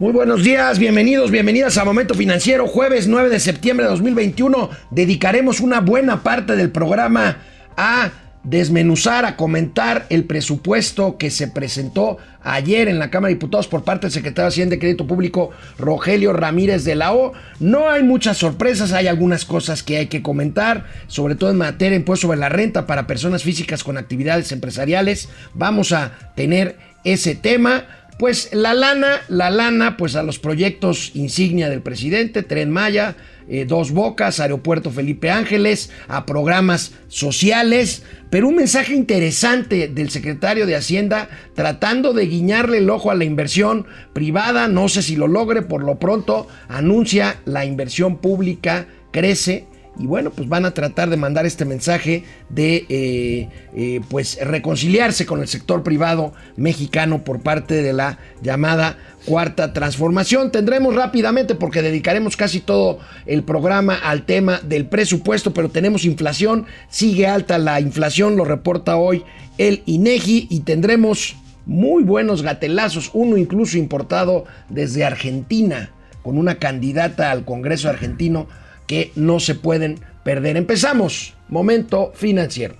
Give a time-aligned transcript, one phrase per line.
[0.00, 4.70] Muy buenos días, bienvenidos, bienvenidas a Momento Financiero, jueves 9 de septiembre de 2021.
[4.90, 7.36] Dedicaremos una buena parte del programa
[7.76, 8.10] a
[8.42, 13.84] desmenuzar, a comentar el presupuesto que se presentó ayer en la Cámara de Diputados por
[13.84, 17.34] parte del secretario de Hacienda y Crédito Público, Rogelio Ramírez de la O.
[17.58, 21.90] No hay muchas sorpresas, hay algunas cosas que hay que comentar, sobre todo en materia
[21.90, 25.28] de impuesto sobre la renta para personas físicas con actividades empresariales.
[25.52, 27.84] Vamos a tener ese tema.
[28.20, 33.16] Pues la lana, la lana, pues a los proyectos insignia del presidente, Tren Maya,
[33.48, 40.66] eh, Dos Bocas, Aeropuerto Felipe Ángeles, a programas sociales, pero un mensaje interesante del secretario
[40.66, 45.26] de Hacienda tratando de guiñarle el ojo a la inversión privada, no sé si lo
[45.26, 49.66] logre, por lo pronto anuncia la inversión pública crece
[50.00, 55.26] y bueno, pues van a tratar de mandar este mensaje de eh, eh, pues reconciliarse
[55.26, 60.50] con el sector privado mexicano por parte de la llamada cuarta transformación.
[60.52, 66.64] Tendremos rápidamente, porque dedicaremos casi todo el programa al tema del presupuesto, pero tenemos inflación,
[66.88, 69.22] sigue alta la inflación, lo reporta hoy
[69.58, 75.90] el INEGI y tendremos muy buenos gatelazos, uno incluso importado desde Argentina,
[76.22, 78.48] con una candidata al Congreso argentino
[78.90, 80.56] que no se pueden perder.
[80.56, 82.74] Empezamos, momento financiero.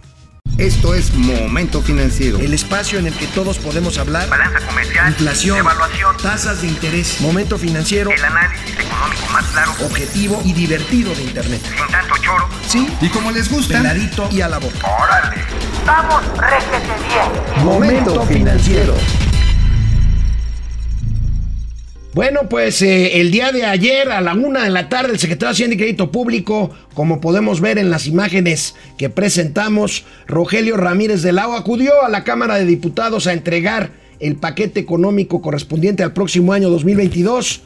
[0.58, 2.40] Esto es Momento Financiero.
[2.40, 4.28] El espacio en el que todos podemos hablar.
[4.28, 5.08] Balanza comercial.
[5.08, 5.58] Inflación.
[5.58, 6.16] Evaluación.
[6.20, 7.20] Tasas de interés.
[7.20, 8.10] Momento financiero.
[8.10, 9.72] El análisis económico más claro.
[9.86, 11.62] Objetivo y divertido de Internet.
[11.64, 12.48] Sin tanto choro.
[12.66, 12.88] Sí.
[13.00, 13.78] Y como les gusta.
[13.78, 14.84] Peladito y a la boca.
[14.84, 15.44] Órale.
[15.86, 17.64] Vamos, réjete bien.
[17.64, 18.96] Momento financiero.
[22.12, 25.48] Bueno, pues eh, el día de ayer a la una de la tarde, el secretario
[25.50, 31.22] de Hacienda y Crédito Público, como podemos ver en las imágenes que presentamos, Rogelio Ramírez
[31.22, 36.12] de Lao acudió a la Cámara de Diputados a entregar el paquete económico correspondiente al
[36.12, 37.62] próximo año 2022.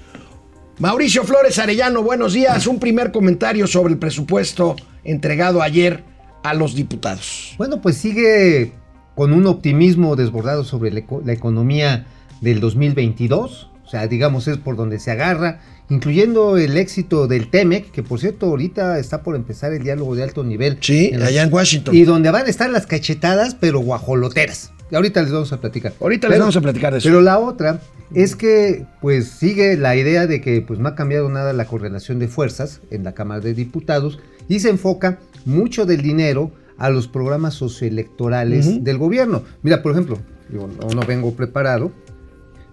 [0.79, 2.67] Mauricio Flores Arellano, buenos días.
[2.67, 6.05] Un primer comentario sobre el presupuesto entregado ayer
[6.43, 7.55] a los diputados.
[7.57, 8.73] Bueno, pues sigue
[9.15, 12.07] con un optimismo desbordado sobre la, eco- la economía
[12.43, 13.71] del 2022.
[13.85, 18.19] O sea, digamos, es por donde se agarra, incluyendo el éxito del TEMEC, que por
[18.19, 20.79] cierto ahorita está por empezar el diálogo de alto nivel.
[20.81, 21.95] Sí, en allá en Washington.
[21.95, 24.73] Y donde van a estar las cachetadas, pero guajoloteras.
[24.91, 25.93] Y ahorita les vamos a platicar.
[26.01, 27.09] Ahorita les vamos a platicar de eso.
[27.09, 27.81] Pero la otra
[28.15, 32.19] es que pues sigue la idea de que pues no ha cambiado nada la correlación
[32.19, 34.19] de fuerzas en la Cámara de Diputados
[34.49, 39.43] y se enfoca mucho del dinero a los programas socioelectorales del gobierno.
[39.63, 40.19] Mira, por ejemplo,
[40.51, 41.93] no, no vengo preparado,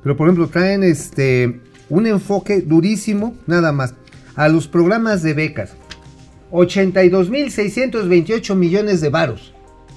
[0.04, 3.94] pero por ejemplo traen este un enfoque durísimo nada más
[4.36, 5.76] a los programas de becas.
[6.52, 9.54] 82.628 millones de varos.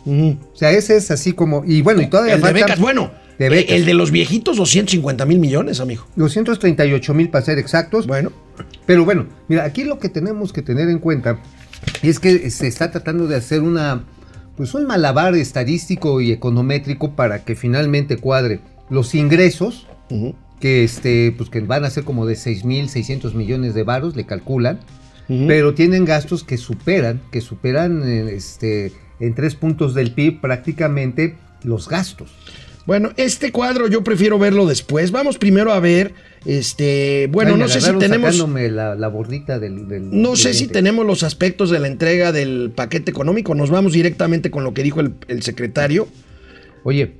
[0.07, 3.11] O sea, ese es así como y bueno, y todavía el de becas, bueno.
[3.39, 3.75] de becas.
[3.75, 6.07] El de los viejitos, 250 mil millones, amigo.
[6.17, 8.07] 238 mil para ser exactos.
[8.07, 8.31] Bueno,
[8.87, 11.39] Pero bueno, mira, aquí lo que tenemos que tener en cuenta
[12.03, 14.05] es que se está tratando de hacer una,
[14.57, 18.61] pues un malabar estadístico y econométrico para que finalmente cuadre
[18.91, 19.87] los ingresos,
[20.61, 24.81] que este, pues que van a ser como de 6.600 millones de varos, le calculan,
[25.29, 31.37] pero tienen gastos que superan, que superan eh, este, en tres puntos del PIB prácticamente
[31.63, 32.31] los gastos.
[32.87, 35.11] Bueno, este cuadro yo prefiero verlo después.
[35.11, 36.13] Vamos primero a ver,
[36.45, 38.37] este, bueno, Ay, no sé si tenemos,
[38.71, 42.31] la, la bordita del, del- no del sé si tenemos los aspectos de la entrega
[42.31, 43.55] del paquete económico.
[43.55, 46.07] Nos vamos directamente con lo que dijo el, el secretario.
[46.83, 47.15] Oye,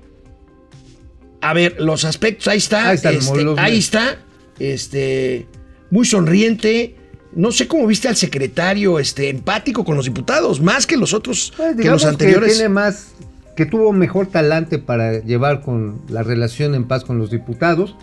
[1.45, 4.19] A ver, los aspectos, ahí está, Ahí están, este, ahí está,
[4.59, 5.47] este,
[5.91, 6.97] muy sonriente.
[7.35, 11.53] No sé cómo viste al secretario, este, empático con los diputados, más que los otros,
[11.55, 12.55] Pues, que los anteriores.
[12.55, 13.09] tiene más,
[13.57, 17.95] que tuvo mejor talante para llevar con la relación en paz con los diputados.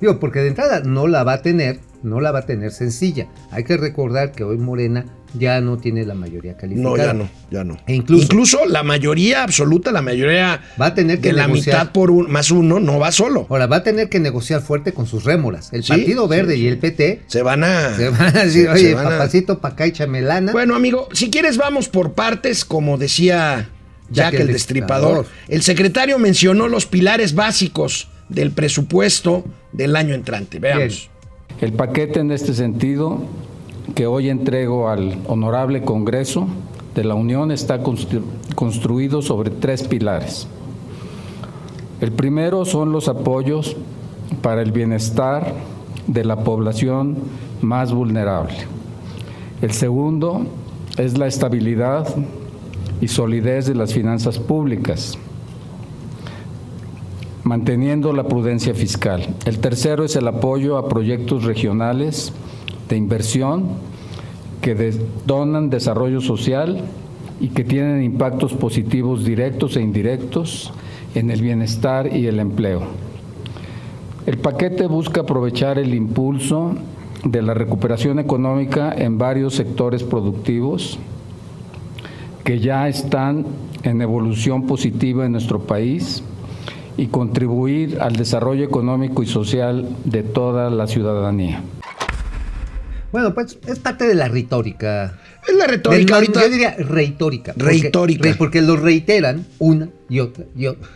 [0.00, 3.26] Digo, porque de entrada no la va a tener, no la va a tener sencilla.
[3.50, 6.90] Hay que recordar que hoy Morena ya no tiene la mayoría calificada.
[6.90, 7.76] No, ya no, ya no.
[7.86, 11.76] E incluso- incluso la mayoría absoluta, la mayoría Va a tener que de la negociar.
[11.80, 13.46] mitad por un, más uno, no va solo.
[13.50, 15.72] Ahora va a tener que negociar fuerte con sus rémoras.
[15.72, 17.94] El Sí, Partido Verde sí, y el PT Se van a.
[17.96, 20.52] se van a decir, oye, van a- papacito, pa' acá échame lana.
[20.52, 23.68] Bueno, amigo, si quieres, vamos por partes, como decía
[24.10, 25.26] Jack, el Destripador.
[25.48, 30.58] El secretario mencionó los pilares básicos del presupuesto del año entrante.
[30.60, 31.10] Veamos.
[31.60, 33.18] El paquete en este sentido
[33.94, 36.48] que hoy entrego al honorable Congreso
[36.94, 38.22] de la Unión está constru-
[38.54, 40.46] construido sobre tres pilares.
[42.00, 43.76] El primero son los apoyos
[44.42, 45.54] para el bienestar
[46.06, 47.16] de la población
[47.62, 48.54] más vulnerable.
[49.62, 50.42] El segundo
[50.98, 52.06] es la estabilidad
[53.00, 55.18] y solidez de las finanzas públicas.
[57.46, 59.24] Manteniendo la prudencia fiscal.
[59.44, 62.32] El tercero es el apoyo a proyectos regionales
[62.88, 63.68] de inversión
[64.60, 64.92] que
[65.26, 66.80] donan desarrollo social
[67.40, 70.72] y que tienen impactos positivos directos e indirectos
[71.14, 72.82] en el bienestar y el empleo.
[74.26, 76.74] El paquete busca aprovechar el impulso
[77.22, 80.98] de la recuperación económica en varios sectores productivos
[82.42, 83.46] que ya están
[83.84, 86.24] en evolución positiva en nuestro país
[86.96, 91.62] y contribuir al desarrollo económico y social de toda la ciudadanía.
[93.12, 95.18] Bueno, pues es parte de la retórica.
[95.46, 96.16] Es la retórica.
[96.16, 96.40] ahorita.
[96.40, 97.54] Yo diría retórica.
[97.56, 98.34] Retórica.
[98.36, 100.88] Porque, lo reiteran una y otra y otra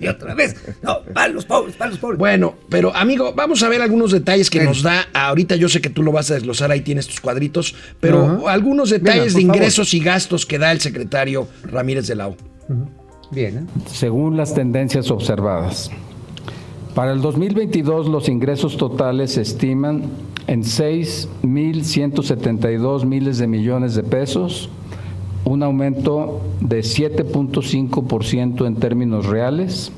[0.00, 0.56] y otra, vez.
[0.82, 2.18] No, para los pobres, para los pobres.
[2.18, 5.08] Bueno, pero amigo, vamos a ver algunos detalles que nos da.
[5.12, 8.90] Ahorita yo sé que tú lo vas a desglosar, ahí tienes tus cuadritos, pero algunos
[8.90, 12.36] detalles de ingresos y gastos que da el secretario Ramírez de Lau.
[13.34, 13.64] ¿Eh?
[13.86, 15.90] Según las tendencias observadas.
[16.94, 20.04] Para el 2022 los ingresos totales se estiman
[20.46, 24.68] en 6.172 miles de millones de pesos,
[25.44, 29.92] un aumento de 7.5% en términos reales,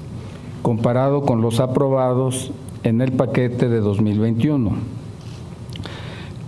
[0.62, 2.50] comparado con los aprobados
[2.82, 4.72] en el paquete de 2021.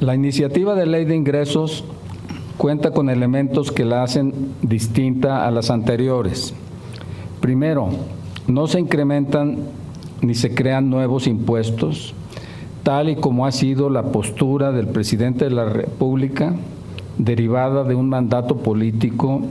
[0.01, 1.85] La iniciativa de ley de ingresos
[2.57, 6.55] cuenta con elementos que la hacen distinta a las anteriores.
[7.41, 7.89] Primero,
[8.47, 9.59] no se incrementan
[10.23, 12.15] ni se crean nuevos impuestos,
[12.83, 16.55] tal y como ha sido la postura del presidente de la República
[17.17, 19.43] derivada de un mandato político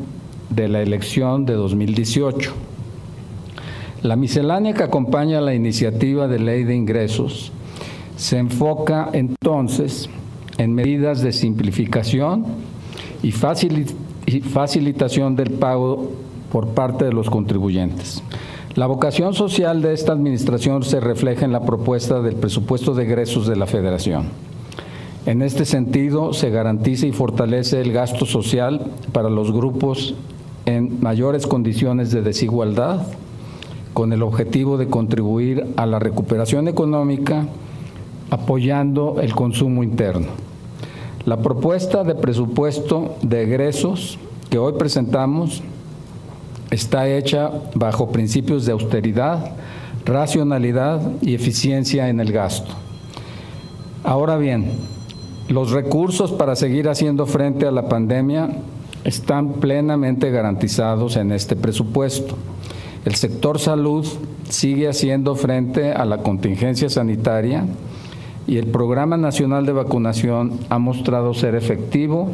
[0.50, 2.52] de la elección de 2018.
[4.04, 7.52] La miscelánea que acompaña la iniciativa de ley de ingresos
[8.16, 10.10] se enfoca entonces
[10.58, 12.46] en medidas de simplificación
[13.24, 16.12] y facilitación del pago
[16.52, 18.24] por parte de los contribuyentes.
[18.76, 23.48] La vocación social de esta administración se refleja en la propuesta del presupuesto de egresos
[23.48, 24.28] de la Federación.
[25.26, 30.16] En este sentido, se garantiza y fortalece el gasto social para los grupos
[30.66, 33.08] en mayores condiciones de desigualdad,
[33.94, 37.48] con el objetivo de contribuir a la recuperación económica,
[38.30, 40.28] apoyando el consumo interno.
[41.26, 44.18] La propuesta de presupuesto de egresos
[44.50, 45.62] que hoy presentamos
[46.72, 49.52] está hecha bajo principios de austeridad,
[50.06, 52.74] racionalidad y eficiencia en el gasto.
[54.04, 54.72] Ahora bien,
[55.50, 58.50] los recursos para seguir haciendo frente a la pandemia
[59.04, 62.36] están plenamente garantizados en este presupuesto.
[63.06, 64.06] El sector salud
[64.50, 67.66] sigue haciendo frente a la contingencia sanitaria
[68.46, 72.30] y el Programa Nacional de Vacunación ha mostrado ser efectivo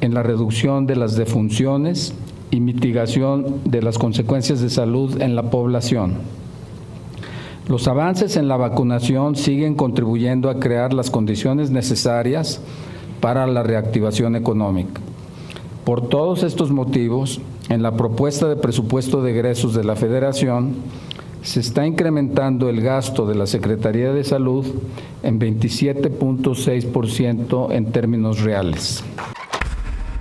[0.00, 2.14] en la reducción de las defunciones
[2.52, 6.18] y mitigación de las consecuencias de salud en la población.
[7.66, 12.60] Los avances en la vacunación siguen contribuyendo a crear las condiciones necesarias
[13.20, 15.00] para la reactivación económica.
[15.84, 17.40] Por todos estos motivos,
[17.70, 20.74] en la propuesta de presupuesto de egresos de la Federación,
[21.40, 24.66] se está incrementando el gasto de la Secretaría de Salud
[25.22, 29.02] en 27.6% en términos reales.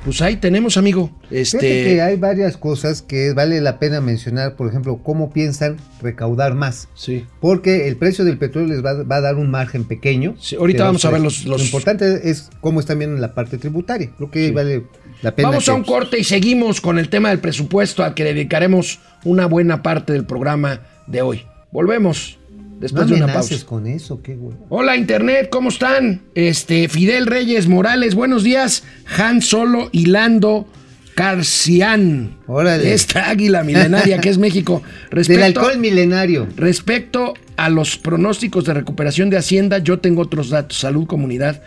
[0.03, 1.11] Pues ahí tenemos, amigo.
[1.29, 1.59] Este...
[1.59, 6.87] que hay varias cosas que vale la pena mencionar, por ejemplo, cómo piensan recaudar más.
[6.95, 7.25] Sí.
[7.39, 10.35] Porque el precio del petróleo les va, a dar un margen pequeño.
[10.39, 14.09] Sí, ahorita vamos a ver los, Lo importante es cómo están viendo la parte tributaria.
[14.17, 14.83] Creo que vale
[15.21, 15.49] la pena.
[15.49, 19.45] Vamos a un corte y seguimos con el tema del presupuesto al que dedicaremos una
[19.45, 21.45] buena parte del programa de hoy.
[21.71, 22.39] Volvemos
[22.81, 23.55] después de una pausa.
[23.65, 24.37] con eso, qué
[24.69, 26.23] Hola Internet, ¿cómo están?
[26.33, 28.83] Este Fidel Reyes Morales, buenos días.
[29.17, 30.67] Han Solo Hilando
[31.13, 32.39] Carcián.
[32.47, 32.93] Órale.
[32.93, 34.81] Esta águila milenaria que es México.
[35.11, 36.47] Respecto, Del alcohol milenario.
[36.57, 40.79] Respecto a los pronósticos de recuperación de Hacienda, yo tengo otros datos.
[40.79, 41.61] Salud, comunidad.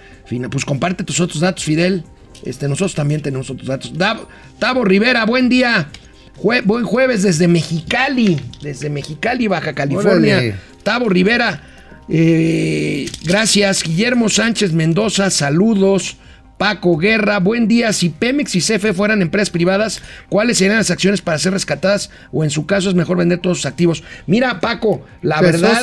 [0.51, 2.05] Pues comparte tus otros datos, Fidel.
[2.43, 3.93] Este, nosotros también tenemos otros datos.
[4.59, 5.89] Tavo Rivera, buen día
[6.43, 10.59] buen jueves desde Mexicali, desde Mexicali, Baja California.
[10.83, 11.63] Tavo Rivera,
[12.09, 13.83] eh, gracias.
[13.83, 16.19] Guillermo Sánchez Mendoza, saludos.
[16.59, 17.93] Paco Guerra, buen día.
[17.93, 22.11] Si Pemex y CFE fueran empresas privadas, ¿cuáles serían las acciones para ser rescatadas?
[22.33, 24.05] O en su caso es mejor vender todos sus activos.
[24.27, 25.83] Mira, Paco, la verdad,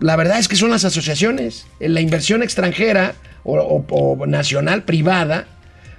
[0.00, 5.46] la verdad es que son las asociaciones, la inversión extranjera o nacional privada,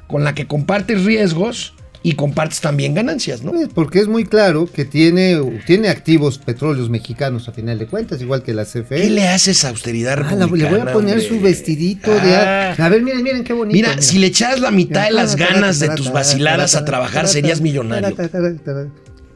[0.08, 3.51] con la que compartes riesgos y compartes también ganancias, ¿no?
[3.74, 8.41] Porque es muy claro que tiene, tiene activos petróleos mexicanos a final de cuentas, igual
[8.41, 9.01] que la CFE.
[9.01, 12.36] ¿Qué le haces a austeridad ah, Le voy a poner su vestidito de...
[12.36, 12.75] Ah.
[12.77, 13.75] A ver, miren, miren qué bonito.
[13.75, 17.62] Mira, si le echas la mitad de las ganas de tus vaciladas a trabajar, serías
[17.62, 18.15] millonario.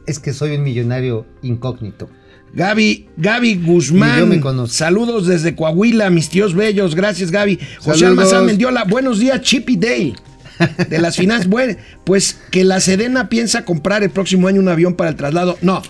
[0.06, 2.08] Es que soy un millonario incógnito.
[2.52, 4.74] Gaby, Gaby Ni yo Guzmán, me conozco.
[4.74, 7.58] saludos desde Coahuila, mis tíos bellos, gracias Gaby.
[7.80, 8.06] José.
[8.06, 10.14] Almazán Mendiola, buenos días, Chippy Dale.
[10.88, 14.94] De las finanzas, bueno, pues que la Sedena piensa comprar el próximo año un avión
[14.94, 15.58] para el traslado.
[15.62, 15.82] No,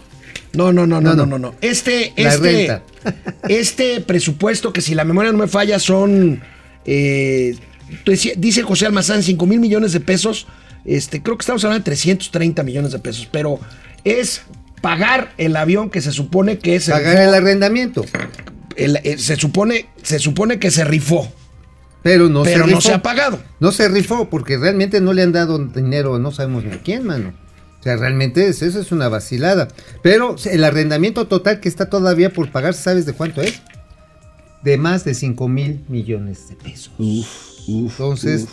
[0.54, 1.54] no, no, no, no, No, no, no.
[1.60, 2.80] Este, este,
[3.48, 6.40] este presupuesto, que si la memoria no me falla, son,
[6.84, 7.56] eh,
[8.04, 10.46] decía- dice José Almazán, 5 mil millones de pesos.
[10.84, 13.58] Este, creo que estamos hablando de 330 millones de pesos, pero
[14.04, 14.42] es
[14.80, 18.04] pagar el avión que se supone que es Pagar el arrendamiento.
[18.76, 21.30] el- eh, se supone se supone que se rifó,
[22.06, 22.80] Pero no pero se no rifó.
[22.82, 23.40] se ha pagado.
[23.58, 27.04] No se rifó porque realmente no le han dado dinero, no sabemos ni a quién,
[27.04, 27.32] mano.
[27.80, 29.66] O sea, realmente es, eso es una vacilada.
[30.04, 33.60] Pero el arrendamiento total que está todavía por pagar, ¿sabes de cuánto es?
[34.62, 36.92] De más de 5 mil millones de pesos.
[37.66, 38.46] Entonces,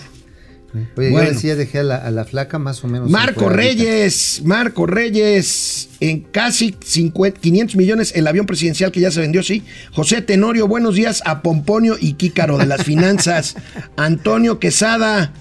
[0.73, 1.23] oye, Bueno.
[1.27, 3.09] yo decía, dejé a la, a la flaca más o menos.
[3.09, 3.49] Marco.
[3.49, 9.43] Reyes, Marco Reyes, en casi 50 500 millones el avión presidencial que ya se vendió,
[9.43, 9.63] sí.
[9.93, 13.55] José Tenorio, buenos días a Pomponio y Kícaro de las finanzas.
[13.97, 15.33] Antonio Quesada,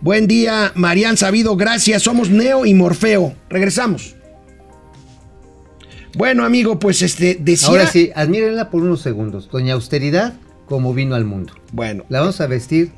[0.00, 0.72] buen día.
[0.74, 2.02] Marian Sabido, gracias.
[2.02, 3.34] Somos Neo y Morfeo.
[3.50, 4.14] Regresamos.
[6.16, 7.68] Bueno, amigo, pues este decía.
[7.68, 9.50] Ahora sí, admírenla por unos segundos.
[9.52, 10.34] Doña Austeridad,
[10.66, 11.52] como vino al mundo.
[11.72, 12.90] Bueno, La vamos a vestir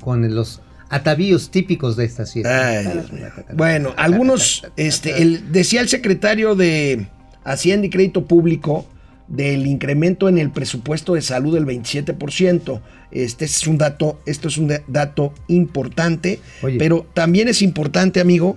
[0.00, 2.68] con los atavíos típicos de esta fiesta.
[2.78, 3.26] Ay, Dios mío.
[3.54, 7.06] Bueno, algunos, este, el, decía el secretario de
[7.44, 8.86] Hacienda y Crédito Público
[9.28, 12.80] del incremento en el presupuesto de salud del 27%.
[13.10, 16.78] Este es un dato, esto es un da- dato importante, Oye.
[16.78, 18.56] pero también es importante, amigo,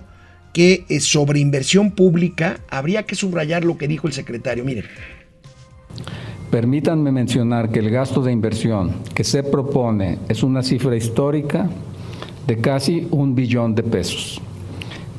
[0.52, 4.64] que eh, sobre inversión pública habría que subrayar lo que dijo el secretario.
[4.64, 4.84] Miren,
[6.50, 11.70] Permítanme mencionar que el gasto de inversión que se propone es una cifra histórica
[12.50, 14.40] de casi un billón de pesos.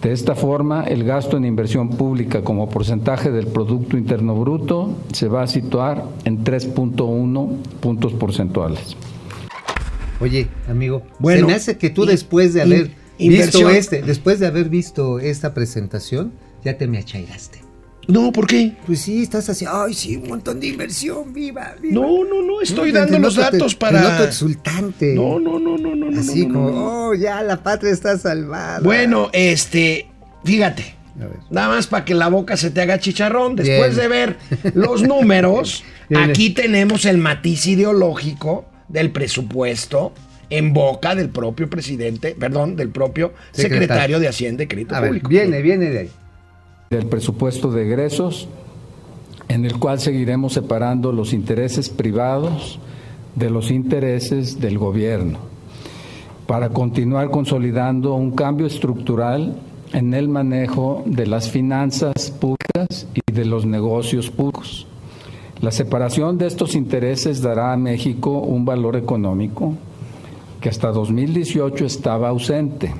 [0.01, 5.29] De esta forma, el gasto en inversión pública como porcentaje del Producto Interno Bruto se
[5.29, 8.97] va a situar en 3.1 puntos porcentuales.
[10.19, 14.47] Oye, amigo, Bueno, se me hace que tú después de haber visto este, después de
[14.47, 16.33] haber visto esta presentación,
[16.65, 17.60] ya te me achairaste.
[18.07, 18.73] No, ¿por qué?
[18.85, 21.93] Pues sí, estás así, ay, sí, un montón de inversión, viva, viva.
[21.93, 24.01] No, no, no, estoy No, dando te los te- datos te para...
[24.01, 25.13] noto exultante.
[25.13, 26.19] No, no, no, no, no, no.
[26.19, 28.79] Así no, no, como, no, oh, ya la patria está salvada.
[28.81, 30.07] Bueno, este,
[30.43, 30.95] fíjate.
[31.21, 31.37] A ver.
[31.51, 33.55] Nada más para que la boca se te haga chicharrón.
[33.55, 34.01] Después Bien.
[34.01, 34.37] de ver
[34.73, 35.83] los números,
[36.15, 40.13] aquí tenemos el matiz ideológico del presupuesto
[40.49, 44.19] en boca del propio presidente, perdón, del propio secretario, Secretario.
[44.19, 45.29] de Hacienda y Crédito A ver, Público.
[45.29, 46.09] viene, viene de ahí.
[46.91, 48.49] Del presupuesto de egresos,
[49.47, 52.79] en el cual seguiremos separando los intereses privados
[53.33, 55.39] de los intereses del gobierno,
[56.47, 59.55] para continuar consolidando un cambio estructural
[59.93, 64.85] en el manejo de las finanzas públicas y de los negocios públicos.
[65.61, 69.75] La separación de estos intereses dará a México un valor económico
[70.59, 72.93] que hasta 2018 estaba ausente,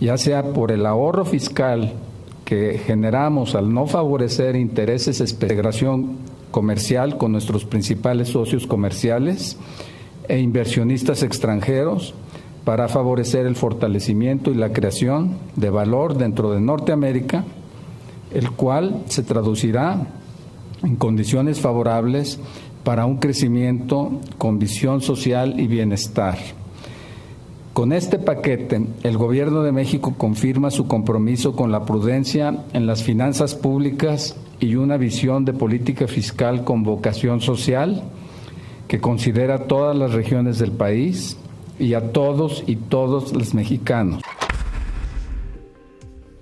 [0.00, 1.92] ya sea por el ahorro fiscal
[2.46, 6.16] que generamos al no favorecer intereses de integración
[6.52, 9.58] comercial con nuestros principales socios comerciales
[10.28, 12.14] e inversionistas extranjeros
[12.64, 17.44] para favorecer el fortalecimiento y la creación de valor dentro de Norteamérica,
[18.32, 20.06] el cual se traducirá
[20.84, 22.38] en condiciones favorables
[22.84, 26.38] para un crecimiento con visión social y bienestar.
[27.76, 33.02] Con este paquete, el Gobierno de México confirma su compromiso con la prudencia en las
[33.02, 38.02] finanzas públicas y una visión de política fiscal con vocación social
[38.88, 41.36] que considera todas las regiones del país
[41.78, 44.22] y a todos y todos los mexicanos.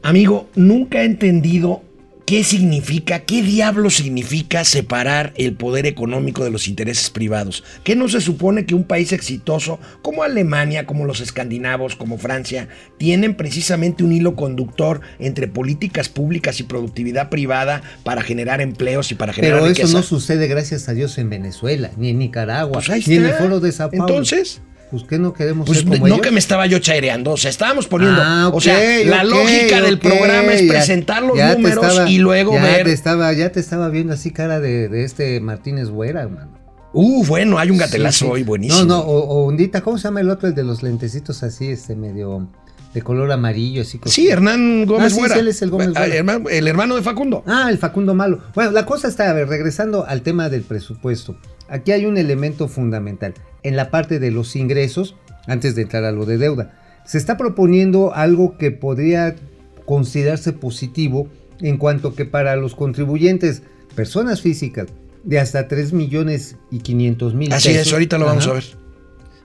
[0.02, 1.82] Amigo, nunca he entendido
[2.26, 7.64] qué significa, qué diablo significa separar el poder económico de los intereses privados.
[7.82, 12.68] ¿Qué no se supone que un país exitoso como Alemania, como los escandinavos, como Francia,
[12.98, 19.14] tienen precisamente un hilo conductor entre políticas públicas y productividad privada para generar empleos y
[19.14, 23.06] para generar Pero eso no sucede, gracias a Dios, en Venezuela, ni en Nicaragua, Pues
[23.06, 24.06] ni en el foro de Sao Paulo.
[24.06, 24.62] Entonces,
[24.94, 26.20] Pues que no queremos Pues ser como no ellos?
[26.20, 29.98] que me estaba yo chaireando, o sea, estábamos poniendo, Ah, o sea, la lógica del
[29.98, 32.84] programa es ya- presentar los ya números estaba- y luego ya ver.
[32.84, 36.52] Te estaba, ya te estaba viendo así cara de, de este Martínez Güera, hermano.
[36.92, 38.30] Uh, bueno, hay un gatelazo Sí, sí.
[38.30, 38.84] hoy buenísimo.
[38.84, 40.48] No, no, o, Ondita, ¿cómo se llama el otro?
[40.48, 42.48] El de los lentecitos así, este medio
[42.94, 43.98] de color amarillo, así.
[43.98, 45.34] con- Sí, Hernán Gómez Ah, Güera.
[45.34, 46.14] sí, él es el Gómez Ah, Güera.
[46.14, 47.42] hermano- el hermano de Facundo.
[47.48, 48.38] Ah, el Facundo Malo.
[48.54, 51.36] Bueno, la cosa está, a ver, regresando al tema del presupuesto.
[51.68, 53.34] Aquí hay un elemento fundamental.
[53.64, 55.16] En la parte de los ingresos,
[55.46, 56.72] antes de entrar a lo de deuda,
[57.04, 59.34] se está proponiendo algo que podría
[59.84, 61.28] considerarse positivo
[61.60, 63.62] en cuanto que para los contribuyentes
[63.94, 64.86] personas físicas
[65.24, 68.64] de hasta 3 millones y 500 mil Así es, ahorita lo vamos a ver.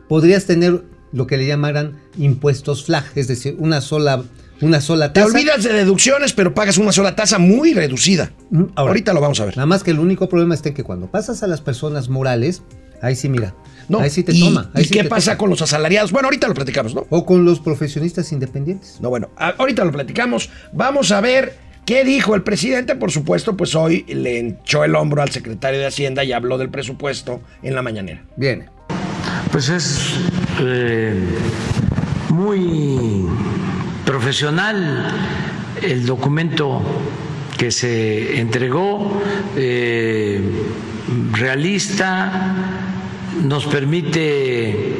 [0.07, 4.23] Podrías tener lo que le llamaran impuestos flag, es decir, una sola,
[4.61, 5.33] una sola Te tasa.
[5.33, 8.31] olvidas de deducciones, pero pagas una sola tasa muy reducida.
[8.49, 9.55] Mm, ahora, ahorita lo vamos a ver.
[9.57, 12.61] Nada más que el único problema está en que cuando pasas a las personas morales,
[13.01, 13.55] ahí sí mira,
[13.89, 14.69] No, ahí sí te y, toma.
[14.73, 16.11] ahí ¿y sí qué te pasa con los asalariados?
[16.11, 17.05] Bueno, ahorita lo platicamos, ¿no?
[17.09, 18.99] O con los profesionistas independientes.
[19.01, 20.49] No, bueno, ahorita lo platicamos.
[20.71, 22.95] Vamos a ver qué dijo el presidente.
[22.95, 26.69] Por supuesto, pues hoy le echó el hombro al secretario de Hacienda y habló del
[26.69, 28.23] presupuesto en la mañanera.
[28.35, 28.69] Viene.
[29.51, 30.13] Pues es
[30.61, 31.15] eh,
[32.29, 33.25] muy
[34.05, 35.07] profesional
[35.81, 36.81] el documento
[37.57, 39.21] que se entregó,
[39.57, 40.41] eh,
[41.33, 42.88] realista,
[43.43, 44.97] nos permite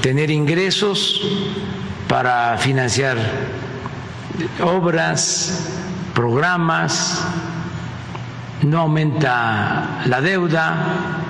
[0.00, 1.20] tener ingresos
[2.08, 3.16] para financiar
[4.62, 5.70] obras,
[6.14, 7.24] programas,
[8.62, 11.20] no aumenta la deuda,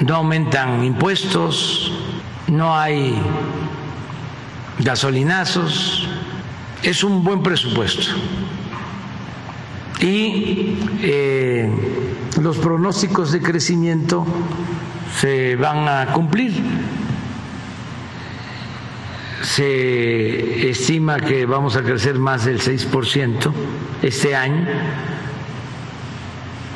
[0.00, 1.92] no aumentan impuestos,
[2.48, 3.14] no hay
[4.78, 6.08] gasolinazos,
[6.82, 8.02] es un buen presupuesto.
[10.00, 11.70] Y eh,
[12.40, 14.24] los pronósticos de crecimiento
[15.18, 16.52] se van a cumplir.
[19.42, 23.52] Se estima que vamos a crecer más del 6%
[24.02, 24.66] este año,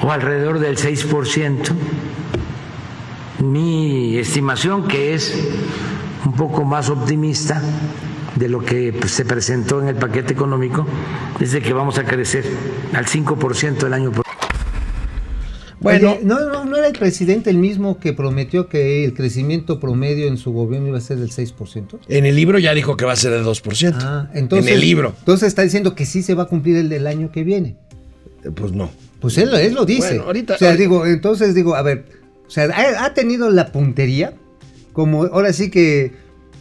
[0.03, 1.73] o alrededor del 6%
[3.45, 5.35] mi estimación, que es
[6.25, 7.61] un poco más optimista
[8.35, 10.87] de lo que se presentó en el paquete económico,
[11.41, 12.45] es de que vamos a crecer
[12.95, 14.24] al 5% el año próximo.
[15.85, 19.79] Bueno, Oye, no, no, no era el presidente el mismo que prometió que el crecimiento
[19.79, 21.99] promedio en su gobierno iba a ser del 6%.
[22.09, 23.95] en el libro ya dijo que va a ser de 2%.
[24.01, 24.67] Ah, entonces.
[24.69, 25.15] en el libro.
[25.19, 27.77] Entonces está diciendo que sí se va a cumplir el del año que viene.
[28.45, 28.91] Eh, Pues no.
[29.21, 30.09] Pues él, él lo dice.
[30.09, 32.05] Bueno, ahorita- o sea, ahorita- digo, entonces digo, a ver,
[32.47, 34.35] o sea, ha, ha tenido la puntería,
[34.93, 36.13] como ahora sí que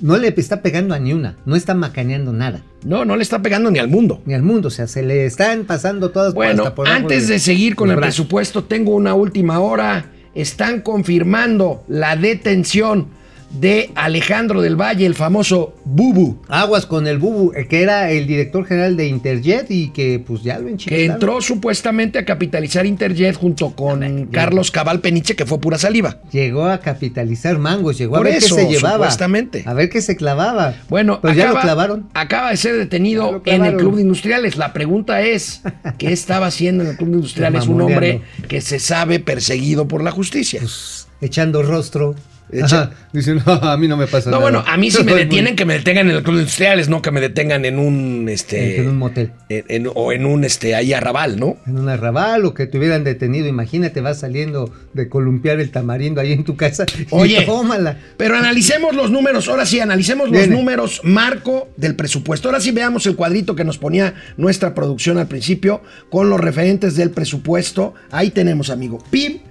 [0.04, 3.42] no le está pegando a ni una, no está macaneando nada, No, no le está
[3.42, 4.22] pegando ni al mundo.
[4.26, 7.30] ni al mundo, o sea, se le están pasando todas por- Bueno, por abajo antes
[7.30, 10.12] de seguir con el presupuesto, tengo una última hora.
[10.36, 13.08] Están confirmando la detención
[13.54, 18.26] de Alejandro del Valle, el famoso Bubu, Aguas con el Bubu, eh, que era el
[18.28, 21.12] director general de Interjet y que pues ya lo que enchilaron.
[21.12, 26.18] entró supuestamente a capitalizar Interjet junto con Carlos Cabal Peniche, que fue pura saliva.
[26.32, 28.96] Llegó a capitalizar mangos, llegó Por a ver eso, qué se llevaba.
[28.96, 29.64] supuestamente.
[29.66, 30.74] A ver qué se clavaba.
[30.90, 32.10] Bueno, pues ya acaba, lo clavaron.
[32.16, 34.58] acaba de ser detenido en el Club de Industriales.
[34.58, 35.62] La pregunta es,
[36.00, 40.04] ¿qué estaba haciendo en el Club de Industriales un hombre que se sabe perseguido por
[40.04, 40.60] la justicia?
[40.60, 42.16] Pues, echando rostro.
[42.52, 42.92] Echa-.
[43.12, 44.42] Dice, no, a mí no me pasa No, nada.
[44.44, 46.90] bueno, a mí si me detienen, muy- que me detengan en el Club de Industriales,
[46.90, 48.82] no que me detengan en un, este...
[48.82, 49.32] En un motel.
[49.50, 51.58] en- en- o en un, este, ahí arrabal, ¿no?
[51.66, 53.48] En un arrabal o que te hubieran detenido.
[53.48, 56.86] Imagínate, vas saliendo de columpiar el tamarindo ahí en tu casa.
[56.98, 57.42] y Oye.
[57.46, 57.98] tómala.
[58.18, 62.50] Pero analicemos los números, ahora sí, analicemos los números marco del presupuesto.
[62.50, 66.96] Ahora sí veamos el cuadrito que nos ponía nuestra producción al principio con los referentes
[66.96, 67.94] del presupuesto.
[68.12, 69.04] Ahí tenemos, amigo.
[69.10, 69.42] PIB.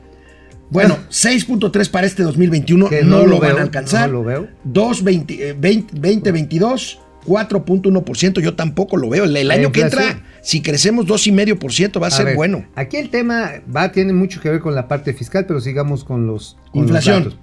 [0.73, 4.09] Bueno, 6.3 para este 2021, Que no, no lo, van a alcanzar.
[4.09, 4.49] no lo veo.
[4.67, 9.25] 2.20, eh, 20, 2022, 4.1%, yo tampoco lo veo.
[9.25, 12.67] El, el La año que entra, si crecemos 2,5%, va a, ser ver, bueno.
[12.75, 16.27] Aquí el tema va, tiene mucho que ver con la parte fiscal, pero sigamos con
[16.27, 16.57] los.
[16.73, 17.35] con Inflación.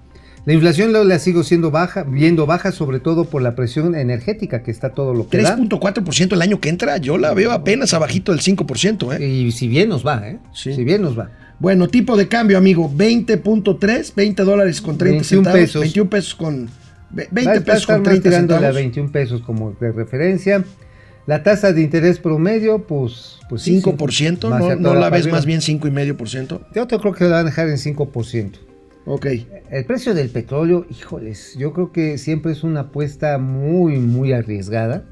[0.45, 4.71] La inflación la, sigo siendo baja, viendo baja, sobre todo por la presión energética, que
[4.71, 5.55] está todo lo que da.
[5.57, 9.27] 3.4% el año que entra, yo la veo apenas abajito del 5%, ¿eh?
[9.27, 10.39] Y si bien nos va, ¿eh?
[10.53, 10.73] Sí.
[10.73, 11.29] Si bien nos va.
[11.59, 15.59] Bueno, tipo de cambio, amigo, 20.3, 20 dólares con 30 21 centavos.
[15.59, 15.81] pesos.
[15.81, 16.69] 21 pesos con...
[17.09, 18.75] ve- 20 Va a pesos con más 30 tirándole a centavos.
[18.75, 20.63] 21 pesos como de referencia.
[21.25, 25.45] La tasa de interés promedio, pues, pues sí, 5%, más ¿no, no la ves más
[25.45, 26.61] bien 5,5%?
[26.73, 28.51] Yo te creo que lo van a dejar en 5%.
[29.11, 29.25] Ok.
[29.71, 35.03] El precio del petróleo, híjoles, yo creo que siempre es una apuesta muy, muy arriesgada.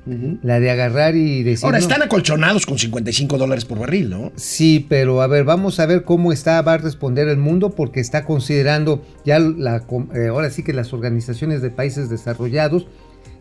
[0.44, 1.66] La de agarrar y decir.
[1.66, 4.32] Ahora, están acolchonados con 55 dólares por barril, ¿no?
[4.36, 8.00] Sí, pero a ver, vamos a ver cómo está, va a responder el mundo, porque
[8.00, 9.84] está considerando ya la,
[10.14, 12.86] eh, ahora sí que las organizaciones de países desarrollados,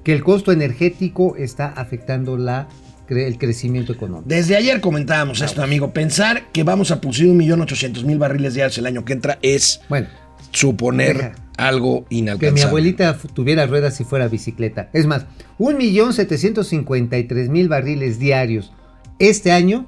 [0.04, 2.68] que el costo energético está afectando la,
[3.10, 4.26] el crecimiento económico.
[4.26, 5.92] Desde ayer comentábamos esto, amigo.
[5.92, 10.08] Pensar que vamos a producir 1.800.000 barriles diarios el año que entra es Bueno,
[10.52, 11.35] suponer Deja.
[11.56, 12.61] algo que inalcanzable.
[12.61, 14.90] mi abuelita tuviera ruedas y fuera bicicleta.
[14.92, 15.26] Es más,
[15.59, 18.72] 1.753.000 barriles diarios
[19.18, 19.87] este año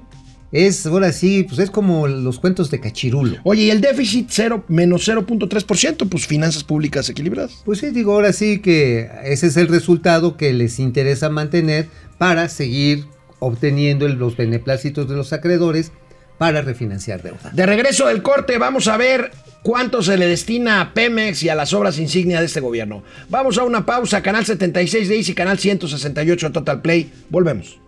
[0.51, 3.37] es, ahora sí, pues es como los cuentos de Cachirulo.
[3.43, 7.61] Oye, y el déficit cero, menos 0.3%, pues finanzas públicas equilibradas.
[7.65, 12.49] Pues sí, digo, ahora sí que ese es el resultado que les interesa mantener para
[12.49, 13.05] seguir
[13.37, 15.91] obteniendo los beneplácitos de los acreedores
[16.39, 17.51] para refinanciar deuda.
[17.53, 19.31] De regreso del corte, vamos a ver
[19.63, 23.03] cuánto se le destina a Pemex y a las obras insignia de este gobierno.
[23.29, 27.11] Vamos a una pausa, canal 76 de Easy, canal 168 de Total Play.
[27.29, 27.79] Volvemos.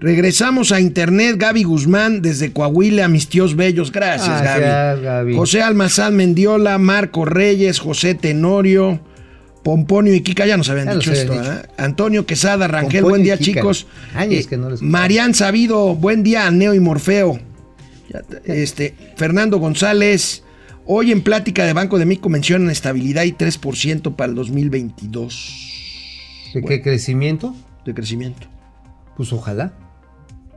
[0.00, 3.90] Regresamos a internet, Gaby Guzmán, desde Coahuila, mis tíos bellos.
[3.90, 5.02] Gracias, Gracias, Gaby.
[5.02, 5.34] Gaby.
[5.34, 9.00] José Almazán Mendiola, Marco Reyes, José Tenorio,
[9.64, 11.32] Pomponio y Kika, ya nos habían Ya dicho esto.
[11.32, 11.52] dicho.
[11.52, 11.62] ¿eh?
[11.78, 13.60] Antonio Quesada, Rangel, Pomponio buen día, Kika.
[13.60, 13.88] chicos.
[14.14, 17.40] Años que no les- Marian Sabido, buen día, Neo y Morfeo.
[18.44, 20.44] Este, Fernando González,
[20.88, 26.62] hoy en plática de Banco de México mencionan estabilidad y 3% para el 2022 ¿De
[26.62, 27.54] qué crecimiento?
[27.84, 28.46] de crecimiento.
[29.16, 29.72] Pues ojalá.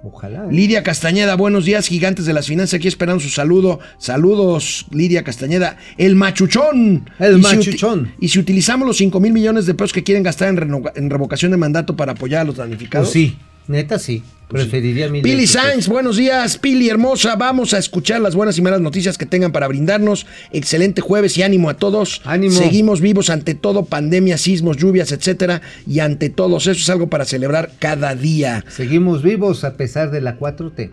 [0.03, 0.45] Ojalá.
[0.45, 0.51] ¿eh?
[0.51, 3.79] Lidia Castañeda, buenos días, gigantes de las finanzas, aquí esperando su saludo.
[3.97, 5.77] Saludos, Lidia Castañeda.
[5.97, 7.09] El machuchón.
[7.19, 8.11] El Y si machuchón.
[8.19, 11.51] y si utilizamos los 5 mil millones de pesos que quieren gastar en, en revocación
[11.51, 13.09] de mandato para apoyar a los damnificados.
[13.09, 14.23] Pues sí, neta sí.
[14.49, 16.57] Preferiría mil Pili Sainz, buenos días.
[16.57, 20.25] Pili hermosa, vamos a escuchar las buenas y malas noticias que tengan para brindarnos.
[20.51, 22.21] Excelente jueves y ánimo a todos.
[22.25, 22.51] Ánimo.
[22.53, 25.61] Seguimos vivos ante todo, pandemia, sismos, lluvias, etcétera.
[25.87, 28.65] Y ante todos, eso es algo para celebrar cada día.
[28.67, 30.91] Seguimos vivos a pesar de la 4T.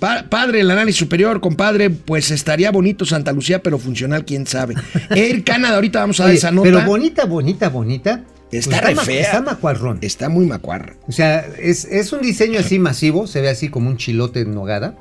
[0.00, 4.74] Pa- padre, el análisis superior, compadre, pues estaría bonito Santa Lucía, pero funcional, quién sabe.
[5.10, 6.68] Air Canada, ahorita vamos a dar esa nota.
[6.68, 8.24] Pero bonita, bonita, bonita.
[8.50, 9.20] Está pues re fea.
[9.22, 9.98] Está macuarrón.
[10.00, 10.94] Está muy macuarra.
[11.06, 14.54] O sea, es, es un diseño así masivo, se ve así como un chilote en
[14.54, 14.96] nogada.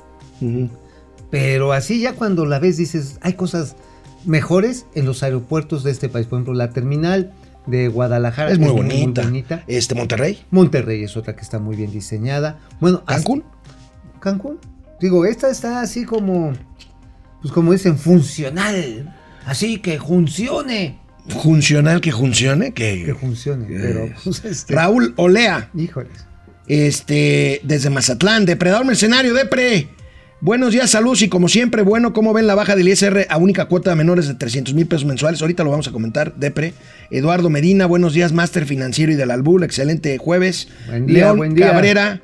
[1.29, 3.75] Pero así ya cuando la ves dices, hay cosas
[4.25, 6.25] mejores en los aeropuertos de este país.
[6.27, 7.33] Por ejemplo, la terminal
[7.65, 9.23] de Guadalajara Es muy bonita.
[9.23, 9.63] bonita.
[9.67, 10.39] Este, Monterrey.
[10.51, 12.59] Monterrey es otra que está muy bien diseñada.
[12.79, 13.43] Bueno, hasta- Cancún.
[14.19, 14.59] Cancún.
[15.01, 16.53] Digo, esta está así como,
[17.41, 19.15] pues como dicen, funcional.
[19.45, 20.99] Así que funcione.
[21.27, 22.73] Funcional que funcione.
[22.73, 23.65] Que, Que funcione.
[23.67, 25.69] Pero, pues, este, Raúl Olea.
[25.75, 26.11] híjoles.
[26.67, 29.87] Este, desde Mazatlán, Depredador Mercenario, Depre.
[30.39, 33.65] Buenos días, saludos y como siempre, bueno, ¿cómo ven la baja del ISR a única
[33.65, 35.41] cuota de menores de 300 mil pesos mensuales?
[35.41, 36.73] Ahorita lo vamos a comentar, Depre.
[37.09, 40.67] Eduardo Medina, buenos días, máster financiero y del Albul, excelente jueves.
[40.87, 41.71] Buen día, León buen día.
[41.71, 42.21] Cabrera,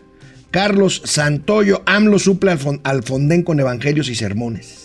[0.52, 4.83] Carlos Santoyo, AMLO suple al, fon- al Fondén con evangelios y sermones.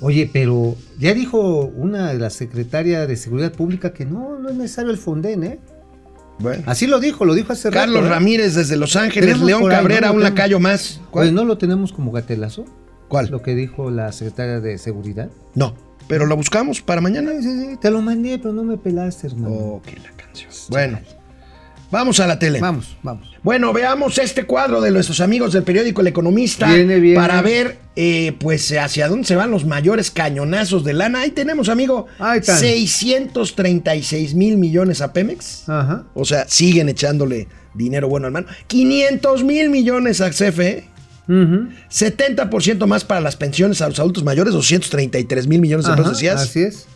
[0.00, 4.56] Oye, pero ya dijo una de las secretarias de Seguridad Pública que no, no es
[4.56, 5.58] necesario el Fonden, ¿eh?
[6.38, 6.62] Bueno.
[6.66, 8.06] Así lo dijo, lo dijo hace Carlos rato.
[8.06, 8.10] ¿eh?
[8.10, 10.14] Ramírez desde Los Ángeles, León Cabrera, ¿no?
[10.14, 10.22] Un tenemos.
[10.22, 11.00] lacayo más.
[11.10, 12.64] Oye, ¿no lo tenemos como gatelazo?
[13.08, 13.28] ¿Cuál?
[13.28, 15.30] Lo que dijo la secretaria de Seguridad.
[15.54, 15.74] No,
[16.08, 17.32] pero lo buscamos para mañana.
[17.32, 19.54] Sí, sí, sí, te lo mandé, pero no me pelaste, hermano.
[19.54, 20.50] Oh, que la canción.
[20.70, 20.98] Bueno,
[21.90, 22.60] vamos a la tele.
[22.60, 23.28] Vamos, vamos.
[23.42, 27.16] Bueno, veamos este cuadro de nuestros amigos del periódico El Economista Viene, viene.
[27.16, 31.20] para ver, eh, pues, hacia dónde se van los mayores cañonazos de lana.
[31.20, 32.58] Ahí tenemos, amigo, Ahí están.
[32.58, 35.68] 636 mil millones a Pemex.
[35.68, 36.04] Ajá.
[36.14, 38.46] O sea, siguen echándole dinero bueno al mano.
[38.66, 40.84] 500 mil millones a CFE.
[41.28, 41.68] Ujú.
[41.90, 46.22] 70% más para las pensiones a los adultos mayores, 233 mil millones de pesos.
[46.24, 46.86] Así es.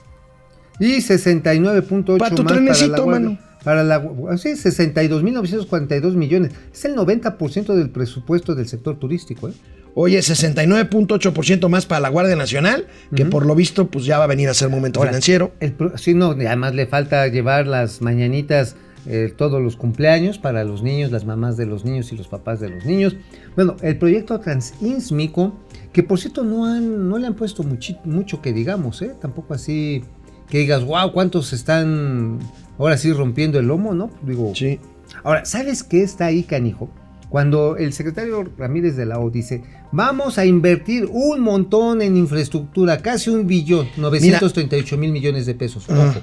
[0.80, 3.38] Y 69.8 Pa' tu más para la mano.
[3.64, 6.52] Para la, gu- sí, 62.942 millones.
[6.72, 9.48] Es el 90% del presupuesto del sector turístico.
[9.48, 9.52] ¿eh?
[9.94, 14.26] Oye, 69.8% más para la Guardia Nacional, que por lo visto, pues ya va a
[14.26, 15.52] venir a ser momento Ahora, financiero.
[15.60, 20.82] El, sí, no, además le falta llevar las mañanitas eh, todos los cumpleaños para los
[20.82, 23.14] niños, las mamás de los niños y los papás de los niños.
[23.54, 25.60] Bueno, el proyecto Transísmico,
[25.92, 29.12] que por cierto no, han, no le han puesto muchi- mucho que digamos, ¿eh?
[29.20, 30.02] tampoco así
[30.48, 32.38] que digas, wow, cuántos están
[32.78, 34.10] ahora sí rompiendo el lomo, ¿no?
[34.22, 34.78] Digo, Sí.
[35.22, 36.90] Ahora, ¿sabes qué está ahí, canijo?
[37.28, 42.98] Cuando el secretario Ramírez de la O dice, vamos a invertir un montón en infraestructura,
[42.98, 45.88] casi un billón, 938 mil millones de pesos.
[45.88, 46.20] Ojo.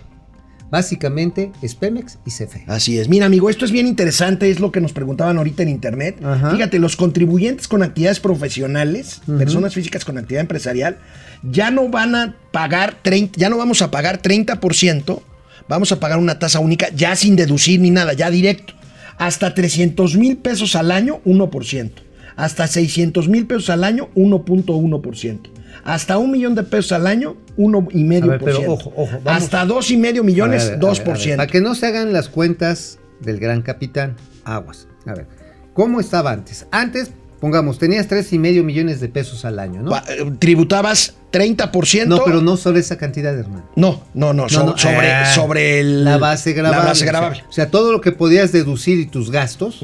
[0.72, 2.64] Básicamente es Pemex y CFE.
[2.68, 3.10] Así es.
[3.10, 6.24] Mira, amigo, esto es bien interesante, es lo que nos preguntaban ahorita en internet.
[6.24, 6.52] Ajá.
[6.52, 10.98] Fíjate, los contribuyentes con actividades profesionales, personas físicas con actividad empresarial,
[11.44, 15.22] ya no van a pagar 30, ya no vamos a pagar 30%,
[15.68, 18.74] vamos a pagar una tasa única ya sin deducir ni nada, ya directo.
[19.18, 21.92] Hasta 300 mil pesos al año, 1%.
[22.36, 25.40] Hasta 600 mil pesos al año, 1.1%.
[25.84, 28.24] Hasta un millón de pesos al año, 1,5%.
[28.24, 29.44] A ver, pero ojo, ojo, vamos.
[29.44, 31.36] Hasta 2,5 millones, A ver, a ver, a ver, 2%.
[31.38, 34.88] Para que no se hagan las cuentas del gran capitán, aguas.
[35.06, 35.28] A ver,
[35.74, 36.68] ¿cómo estaba antes?
[36.72, 39.94] Antes, pongamos, tenías tres y medio millones de pesos al año, ¿no?
[39.98, 42.06] Eh, tributabas 30%.
[42.08, 43.64] No, pero no sobre esa cantidad, hermano.
[43.76, 46.78] No, no, no, so- No, no, sobre, eh, sobre el- la base grabable.
[46.80, 47.44] La base o sea, grabable.
[47.50, 49.82] O sea, todo lo que podías deducir y tus gastos,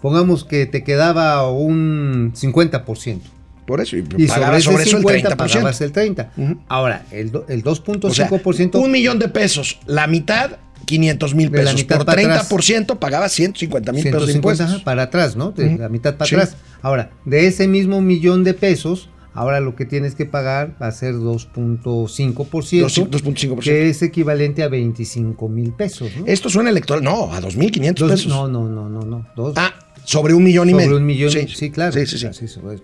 [0.00, 3.20] pongamos que te quedaba un 50%.
[3.66, 5.36] Por eso, y, Y sobre, ese eso el 50 30%.
[5.36, 6.30] pagabas el 30%.
[6.36, 6.60] Ujú.
[6.68, 7.74] Ahora, el, el O
[8.10, 8.78] sea, 2.5%.
[8.80, 10.52] un millón de pesos, la mitad,
[10.86, 11.74] 500 mil pesos.
[11.74, 12.48] mitad Por para atrás.
[12.50, 14.66] 30% pagabas 150 mil pesos de 150 impuestos.
[14.76, 15.50] ajá, para atrás, ¿no?
[15.52, 16.34] De la mitad para Sí.
[16.34, 16.56] atrás.
[16.82, 20.90] Ahora, de ese mismo millón de pesos, Ahora lo que tienes que pagar va a
[20.90, 23.60] ser 2.5%, 2.5%.
[23.60, 26.10] que es equivalente a 25 mil pesos.
[26.18, 26.26] ¿no?
[26.26, 27.02] Esto suena electoral.
[27.04, 28.26] No, a 2.500 Dos- pesos.
[28.26, 29.26] no, no, no, no, no.
[29.36, 29.72] Dos, Ah,
[30.04, 30.96] sobre un millón y sobre medio.
[30.98, 31.30] un millón.
[31.30, 31.92] Sí, claro.
[31.92, 32.26] Sí, sí, sí.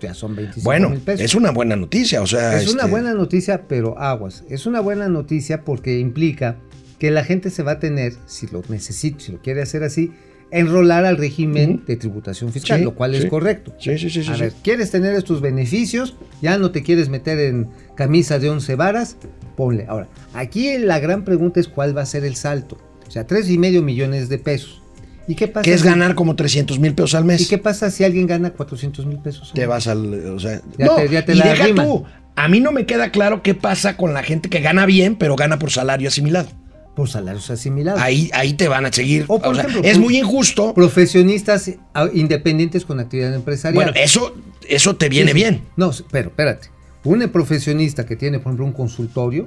[0.01, 1.23] Ya son 25 Bueno, mil pesos.
[1.25, 2.23] es una buena noticia.
[2.23, 4.45] O sea, Es una este, buena noticia, pero aguas.
[4.49, 6.59] Es una buena noticia porque implica
[6.99, 10.13] que la gente se va a tener, si lo necesita, si lo quiere hacer así,
[10.51, 13.19] enrolar al régimen de tributación fiscal, Sí, lo cual sí.
[13.19, 13.75] es correcto.
[13.81, 16.17] Sí, sí, sí, sí, A ver, ¿quieres tener estos beneficios?
[16.41, 19.17] Ya no te quieres meter en camisa de 11 varas,
[19.57, 19.87] ponle.
[19.89, 22.79] Ahora, aquí la gran pregunta es cuál va a ser el salto.
[23.07, 24.83] O sea, tres y medio millones de pesos.
[25.29, 25.65] ¿Y qué pasa?
[25.65, 27.41] Que es si- ganar como 300 mil pesos al mes.
[27.41, 29.51] ¿Y qué pasa si alguien gana 400 mil pesos?
[29.53, 30.15] Te vas al.
[30.31, 31.87] O sea, Ya no, te- ya te y la deja arriman.
[31.87, 32.05] tú.
[32.37, 35.35] A mí no me queda claro qué pasa con la gente que gana bien, pero
[35.35, 36.49] gana por salario asimilado.
[36.97, 38.01] Por salarios asimilados.
[38.01, 39.27] Ahí, ahí te van a seguir.
[39.29, 40.75] O, por O sea, es muy injusto.
[40.75, 41.71] Profesionistas
[42.15, 43.75] independientes con actividad empresarial.
[43.75, 44.35] Bueno, eso,
[44.67, 45.35] eso te viene sí.
[45.35, 45.63] bien.
[45.77, 46.71] No, pero espérate.
[47.05, 49.47] Un profesionista que tiene, por ejemplo, un consultorio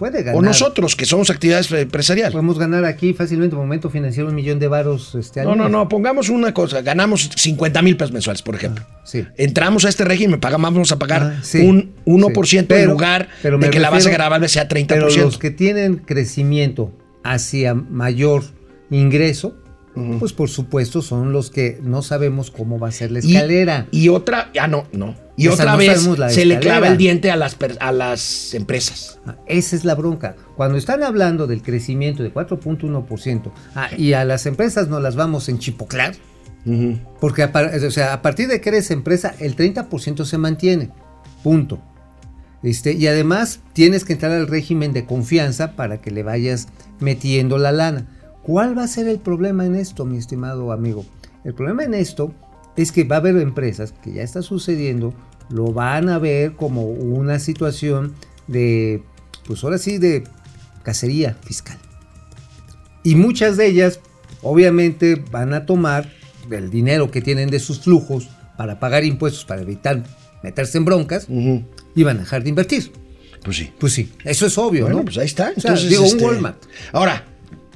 [0.00, 0.34] puede ganar.
[0.36, 2.32] O nosotros, que somos actividades empresariales.
[2.32, 5.88] Podemos ganar aquí fácilmente, momento financiero, un millón de varos este, al No, no, no,
[5.88, 6.80] pongamos una cosa.
[6.82, 8.84] Ganamos 50 mil pesos mensuales, por ejemplo.
[9.04, 9.24] Sí.
[9.36, 12.56] Entramos a este régimen, pagamos, vamos a pagar Ah, sí, un 1% sí.
[12.58, 14.86] en Pero- lugar pero de que la base gravable sea 30%.
[14.88, 18.42] Pero los que tienen crecimiento hacia mayor
[18.90, 19.56] ingreso,
[20.18, 23.88] pues por supuesto son los que no sabemos cómo va a ser la escalera.
[23.90, 25.14] Y, otra, ah, no, no.
[25.36, 29.18] Y Esa otra no vez se le clava el diente a las, a las empresas.
[29.26, 30.36] Ah, Esa es la bronca.
[30.56, 35.48] Cuando están hablando del crecimiento de 4.1% ah, y a las empresas no las vamos
[35.48, 36.14] a enchipoclar,
[37.20, 37.52] porque a,
[37.86, 40.90] o sea, a partir de que eres empresa, el 30% se mantiene.
[41.42, 41.80] Punto.
[42.62, 46.68] Este, y además tienes que entrar al régimen de confianza para que le vayas
[47.00, 48.06] metiendo la lana.
[48.42, 51.04] ¿Cuál va a ser el problema en esto, mi estimado amigo?
[51.44, 52.32] El problema en esto
[52.76, 55.14] es que va a haber empresas que ya está sucediendo,
[55.50, 58.14] lo van a ver como una situación
[58.46, 59.02] de,
[59.46, 60.24] pues ahora sí, de
[60.82, 61.78] cacería fiscal.
[63.02, 64.00] Y muchas de ellas,
[64.42, 66.10] obviamente, van a tomar
[66.50, 70.02] el dinero que tienen de sus flujos para pagar impuestos, para evitar
[70.42, 72.92] meterse en broncas, y van a dejar de invertir.
[73.42, 73.72] Pues sí.
[73.78, 75.04] Pues sí, eso es obvio, Bueno, ¿no?
[75.04, 75.52] pues ahí está.
[75.56, 76.62] O sea, Entonces, digo, este, un Walmart.
[76.92, 77.24] Ahora,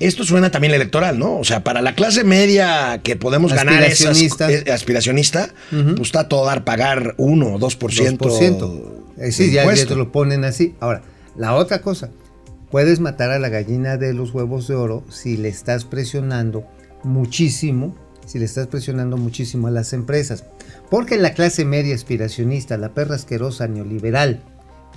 [0.00, 1.38] esto suena también electoral, ¿no?
[1.38, 4.50] O sea, para la clase media que podemos ganar esas, Aspiracionista.
[4.50, 8.18] eh, aspiracionista, pues está a todo dar pagar 1 o 2%.
[8.18, 8.92] 2%.
[9.18, 10.74] Eh, sí, ya, ya te lo ponen así.
[10.80, 11.02] Ahora,
[11.36, 12.10] la otra cosa,
[12.70, 16.64] puedes matar a la gallina de los huevos de oro si le estás presionando
[17.04, 17.94] muchísimo,
[18.26, 20.44] si le estás presionando muchísimo a las empresas.
[20.90, 24.40] Porque la clase media aspiracionista, la perra asquerosa neoliberal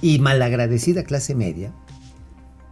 [0.02, 1.72] y malagradecida clase media,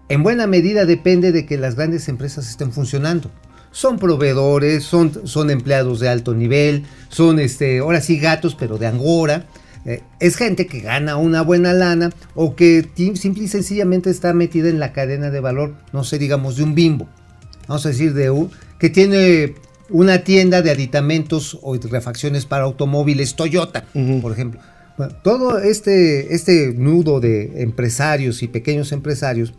[0.10, 3.32] en buena medida depende de que las grandes empresas estén funcionando.
[3.72, 8.88] Son proveedores, son, son empleados de alto nivel, son este, ahora sí gatos, pero de
[8.88, 9.48] Angora.
[9.86, 14.70] Eh, es gente que gana una buena lana o que simple y sencillamente está metida
[14.70, 17.08] en la cadena de valor, no sé, digamos, de un bimbo.
[17.68, 19.56] Vamos a decir, de un, que tiene
[19.90, 23.86] una tienda de aditamentos o de refacciones para automóviles Toyota,
[24.22, 24.60] por ejemplo.
[24.98, 29.54] Bueno, todo este, este nudo de empresarios y pequeños empresarios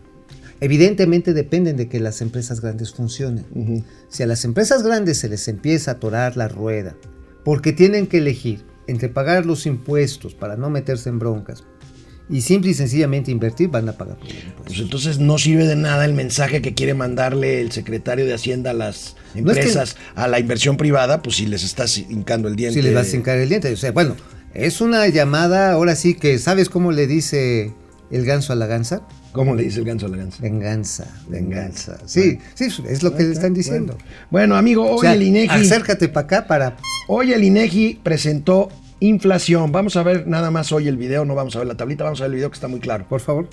[0.61, 3.85] evidentemente dependen de que las empresas grandes funcionen.
[4.09, 6.97] Si a las empresas grandes se les empieza a atorar la rueda,
[7.45, 11.64] porque tienen que elegir entre pagar los impuestos para no meterse en broncas
[12.29, 14.64] y simple y sencillamente invertir, van a pagar por los impuestos.
[14.66, 18.71] Pues entonces no sirve de nada el mensaje que quiere mandarle el secretario de Hacienda
[18.71, 22.49] a las No es que- empresas, a la inversión privada, pues si les estás hincando
[22.49, 22.81] el diente.
[22.81, 23.73] Si les vas a hincar el diente.
[23.73, 24.16] O sea, bueno,
[24.55, 27.73] es una llamada, ahora sí que, ¿sabes cómo le dice
[28.11, 29.07] el ganso a la gansa?
[29.37, 30.38] ¿Cómo le dice el ganso a la gansa?
[30.40, 31.99] Venganza, venganza.
[32.07, 33.92] Sí, sí, es lo que le están diciendo.
[33.92, 35.51] Bueno, Bueno, amigo, hoy O sea, el INEGI.
[35.51, 39.72] acércate para acá para Hoy el INEGI presentó inflación.
[39.72, 42.22] Vamos a ver nada más hoy el video, no vamos a ver la tablita, vamos
[42.22, 43.05] a ver el video que está muy claro.
[43.11, 43.46] Por favor.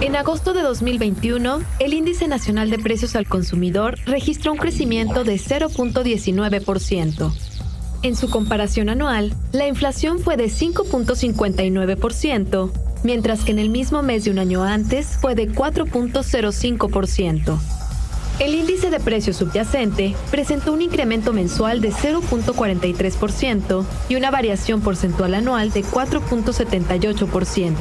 [0.00, 5.34] En agosto de 2021, el Índice Nacional de Precios al Consumidor registró un crecimiento de
[5.34, 7.53] 0.19%.
[8.04, 12.70] En su comparación anual, la inflación fue de 5.59%,
[13.02, 17.58] mientras que en el mismo mes de un año antes fue de 4.05%.
[18.40, 25.32] El índice de precios subyacente presentó un incremento mensual de 0.43% y una variación porcentual
[25.32, 27.74] anual de 4.78%.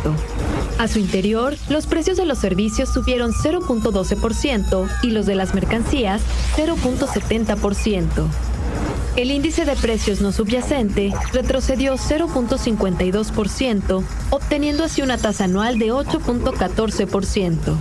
[0.79, 6.21] A su interior, los precios de los servicios subieron 0.12% y los de las mercancías
[6.55, 8.52] 0.70%.
[9.15, 17.76] El índice de precios no subyacente retrocedió 0.52%, obteniendo así una tasa anual de 8.14%.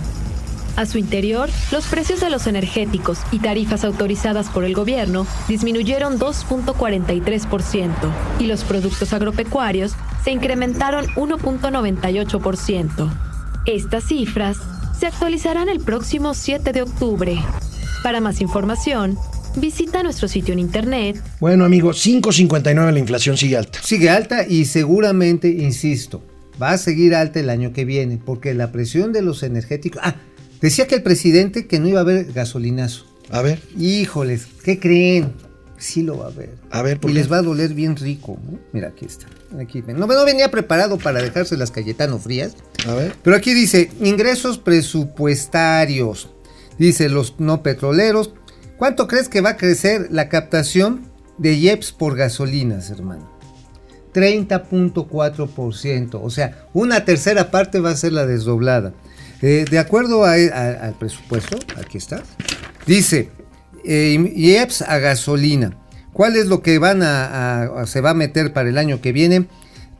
[0.75, 6.19] A su interior, los precios de los energéticos y tarifas autorizadas por el gobierno disminuyeron
[6.19, 7.91] 2.43%
[8.39, 9.93] y los productos agropecuarios
[10.23, 13.09] se incrementaron 1.98%.
[13.65, 14.57] Estas cifras
[14.99, 17.43] se actualizarán el próximo 7 de octubre.
[18.03, 19.17] Para más información,
[19.55, 23.79] visita nuestro sitio en internet Bueno, amigos, 5.59 la inflación sigue alta.
[23.83, 26.23] Sigue alta y seguramente, insisto,
[26.61, 30.01] va a seguir alta el año que viene, porque la presión de los energéticos...
[30.03, 30.15] Ah,
[30.61, 33.05] decía que el presidente que no iba a haber gasolinazo.
[33.29, 35.33] A ver, Híjoles, ¿qué creen?
[35.77, 36.51] Sí lo va a haber.
[36.71, 37.19] a ver, ¿por Y qué?
[37.19, 38.37] les va a doler bien rico.
[38.49, 38.59] ¿no?
[38.71, 39.25] Mira, aquí está.
[39.59, 39.97] Aquí, ven.
[39.99, 42.55] no, no venía preparado para dejarse las Cayetano frías.
[42.87, 43.13] A ver.
[43.21, 46.29] Pero aquí dice, ingresos presupuestarios.
[46.77, 48.33] Dice, los no petroleros.
[48.77, 51.01] ¿Cuánto crees que va a crecer la captación
[51.37, 53.31] de IEPS por gasolinas, hermano?
[54.13, 56.19] 30.4%.
[56.21, 58.93] O sea, una tercera parte va a ser la desdoblada.
[59.41, 62.23] Eh, de acuerdo a- al presupuesto, aquí está,
[62.87, 63.29] dice,
[63.83, 65.77] eh, IEPS a gasolina.
[66.13, 69.47] ¿Cuál es lo que van a- se va a meter para el año que viene?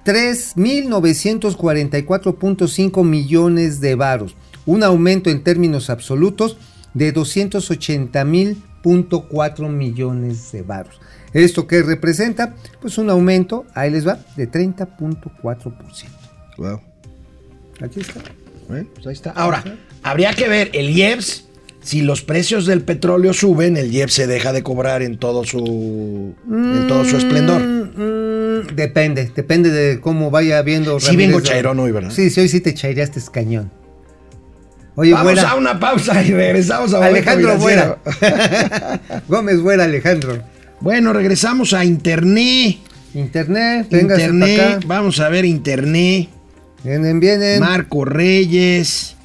[0.05, 4.35] 3.944.5 millones de varos.
[4.65, 6.57] Un aumento en términos absolutos
[6.93, 10.99] de 280.000.4 millones de varos.
[11.33, 12.55] ¿Esto qué representa?
[12.79, 15.73] Pues un aumento, ahí les va, de 30.4%.
[16.57, 16.79] Wow.
[17.81, 18.21] Aquí está.
[18.67, 19.31] Bueno, pues ahí está.
[19.31, 19.63] Ahora,
[20.03, 21.45] habría que ver el IEPS.
[21.81, 26.33] Si los precios del petróleo suben, el IEPS se deja de cobrar en todo su,
[26.49, 27.61] en todo su esplendor.
[27.61, 30.97] Mm, mm, depende, depende de cómo vaya viendo.
[31.01, 32.11] Sí vengo chairón hoy, ¿verdad?
[32.11, 33.69] Sí, sí, hoy sí te chaireaste es cañón.
[34.95, 37.57] Oye, Vamos a una pausa y regresamos a Alejandro.
[37.57, 37.97] Güera.
[39.27, 40.41] Gómez Güera, Alejandro.
[40.79, 42.77] Bueno, regresamos a Internet.
[43.13, 44.79] Internet, Internet, acá.
[44.85, 46.29] vamos a ver Internet.
[46.83, 47.59] Vienen, vienen.
[47.59, 49.15] Marco Reyes,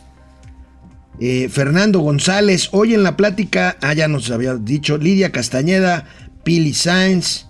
[1.21, 2.69] eh, Fernando González.
[2.73, 6.05] Hoy en la plática, ah, ya nos había dicho, Lidia Castañeda,
[6.45, 7.47] Pili Sáenz,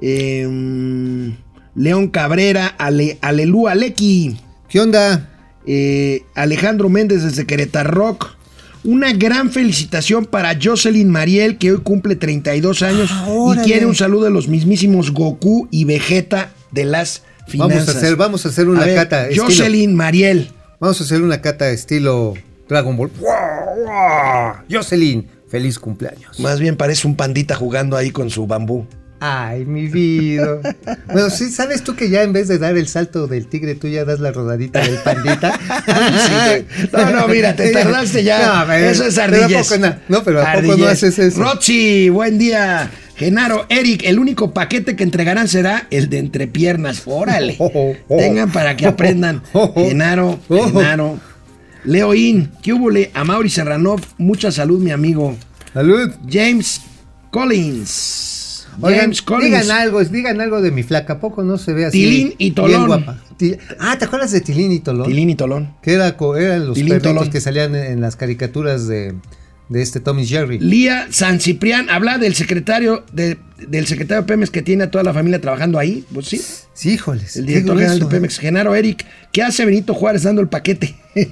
[0.00, 1.30] eh, mm,
[1.74, 5.30] León Cabrera, Ale, Alelú Alequi, ¿Qué onda?
[5.68, 8.30] Eh, Alejandro Méndez desde Querétaro Rock.
[8.84, 13.94] Una gran felicitación para Jocelyn Mariel, que hoy cumple 32 años Ah, y quiere un
[13.94, 17.86] saludo de los mismísimos Goku y Vegeta de las finanzas.
[17.86, 19.28] Vamos a hacer, vamos a hacer una A ver, cata.
[19.28, 20.50] estilo- Jocelyn Mariel.
[20.80, 22.34] Vamos a hacer una cata estilo
[22.68, 23.10] Dragon Ball.
[24.70, 26.38] Jocelyn, feliz cumpleaños.
[26.40, 28.86] Más bien parece un pandita jugando ahí con su bambú.
[29.20, 30.60] Ay, mi vida.
[31.12, 33.88] Bueno, sí, ¿sabes tú que ya en vez de dar el salto del tigre, tú
[33.88, 35.58] ya das la rodadita del pandita?
[36.92, 38.64] No, no, mira, te tardaste ya.
[38.66, 39.68] No, Eso es pero ¿a ardillez.
[39.68, 39.94] poco no?
[40.08, 41.40] No, pero ¿a poco no haces eso?
[41.40, 42.90] Rochi, buen día.
[43.16, 47.02] Genaro, Eric, el único paquete que entregarán será el de entrepiernas.
[47.06, 47.56] Órale.
[47.60, 48.16] Oh, oh, oh.
[48.16, 49.42] Tengan para que aprendan.
[49.52, 49.72] Oh.
[49.74, 50.38] Genaro.
[50.48, 51.18] Genaro.
[51.84, 52.90] Leoín, ¿qué hubo?
[53.14, 55.36] A Mauri Serranov, mucha salud, mi amigo.
[55.74, 56.12] Salud.
[56.28, 56.80] James
[57.30, 58.37] Collins.
[58.80, 61.14] Oigan, digan algo, digan algo de mi flaca.
[61.14, 61.98] ¿A poco no se ve así?
[61.98, 62.86] Tilín y bien Tolón.
[62.86, 63.22] guapa?
[63.78, 65.06] Ah, ¿te acuerdas de Tilín y Tolón?
[65.06, 65.74] Tilín y Tolón.
[65.82, 67.30] Que era, eran los Tilín perritos Tolón.
[67.30, 69.14] que salían en, las caricaturas de,
[69.68, 70.58] de este Tommy Jerry.
[70.60, 75.12] Lía San Ciprián, habla del secretario de, del secretario Pemex que tiene a toda la
[75.12, 76.04] familia trabajando ahí.
[76.12, 76.40] Pues sí.
[76.72, 77.36] Sí, híjoles.
[77.36, 78.20] El director general de grueso, ¿eh?
[78.20, 79.04] Pemex, Genaro Eric.
[79.32, 80.94] ¿Qué hace Benito Juárez dando el paquete?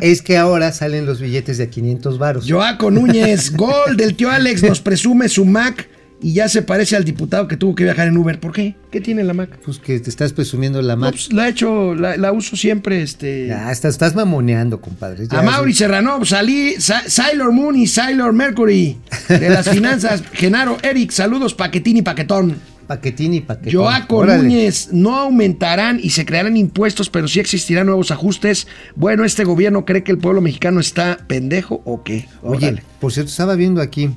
[0.00, 2.46] Es que ahora salen los billetes de a 500 varos.
[2.50, 5.88] Joaco Núñez, gol del tío Alex, nos presume su Mac
[6.26, 8.40] y ya se parece al diputado que tuvo que viajar en Uber.
[8.40, 8.74] ¿Por qué?
[8.90, 9.60] ¿Qué tiene la Mac?
[9.64, 11.10] Pues que te estás presumiendo la No, Mac.
[11.12, 13.46] pues, la he hecho, la, la uso siempre, este.
[13.46, 15.28] Ya, estás, estás mamoneando, compadre.
[15.28, 15.72] Ya, A Mauri.
[15.72, 20.24] Serrano, salí, Sa- Sailor Moon y Sailor Mercury de las finanzas.
[20.32, 22.56] Genaro Eric, saludos, paquetín y paquetón.
[22.88, 23.82] Paquetín y paquetón.
[23.82, 24.42] Joaco Órale.
[24.44, 28.66] Núñez, no aumentarán y se crearán impuestos, pero sí existirán nuevos ajustes.
[28.94, 32.28] Bueno, este gobierno cree que el pueblo mexicano está pendejo o qué.
[32.42, 34.10] Oye, por cierto, estaba viendo aquí.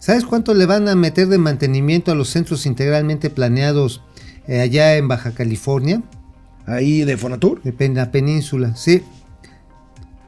[0.00, 4.00] ¿Sabes cuánto le van a meter de mantenimiento a los centros integralmente planeados
[4.48, 6.02] eh, allá en Baja California?
[6.66, 7.62] ahí de Fonatur.
[7.62, 9.02] De pen- la península, sí.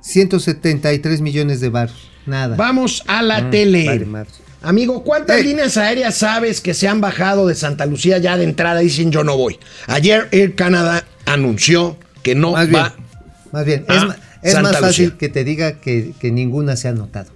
[0.00, 2.10] 173 millones de baros.
[2.26, 2.56] Nada.
[2.56, 3.86] Vamos a la Mm, tele.
[4.06, 4.26] vale.
[4.62, 5.44] Amigo, ¿cuántas Ey.
[5.44, 9.10] líneas aéreas sabes que se han bajado de Santa Lucía ya de entrada y dicen
[9.10, 9.58] yo no voy?
[9.88, 12.94] Ayer Air Canada anunció que no Más bien, va.
[13.52, 15.18] más bien, a es, ma- es Santa más fácil Lucía.
[15.18, 17.32] que te diga que, que ninguna se ha notado.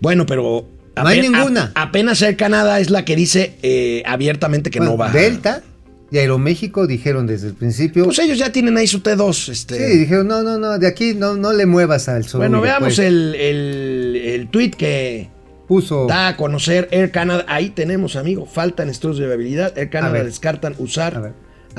[0.00, 0.66] Bueno, pero
[0.96, 1.72] No hay ninguna.
[1.74, 5.10] a- apenas Air Canada es la que dice eh, abiertamente que Bueno, no va.
[5.10, 5.62] Delta
[6.10, 8.04] y Aeroméxico dijeron desde el principio.
[8.04, 9.48] Pues ellos ya tienen ahí su T2.
[9.50, 9.76] Este.
[9.92, 12.40] sí, dijeron, no, no, no, de aquí no, no le muevas al sol.
[12.40, 15.30] Bueno, veamos el, el, el tweet que
[15.66, 16.06] Puso.
[16.06, 17.46] da a conocer Air Canada.
[17.48, 18.44] Ahí tenemos, amigo.
[18.44, 19.78] Faltan estudios de viabilidad.
[19.78, 21.14] Air Canada descartan usar.
[21.16, 21.32] A ver.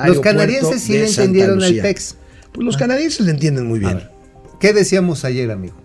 [0.07, 1.75] Los canadienses sí le entendieron al.
[1.75, 2.15] PEX.
[2.51, 4.01] Pues los canadienses le entienden muy bien.
[4.59, 5.75] ¿Qué decíamos ayer, amigo?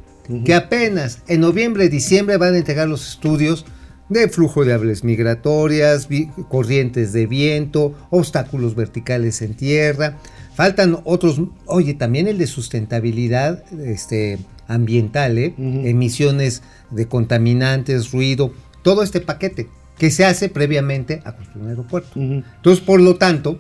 [0.44, 3.64] Que apenas en noviembre, diciembre van a entregar los estudios
[4.08, 6.08] de flujo de aves migratorias,
[6.48, 10.18] corrientes de viento, obstáculos verticales en tierra.
[10.54, 15.54] Faltan otros, oye, también el de sustentabilidad este, ambiental, ¿eh?
[15.56, 18.52] emisiones de contaminantes, ruido,
[18.82, 19.68] todo este paquete
[19.98, 22.20] que se hace previamente a construir un aeropuerto.
[22.20, 23.58] Entonces, por lo tanto,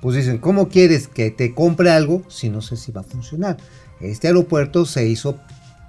[0.00, 3.56] pues dicen, ¿cómo quieres que te compre algo si no sé si va a funcionar?
[4.00, 5.38] Este aeropuerto se hizo,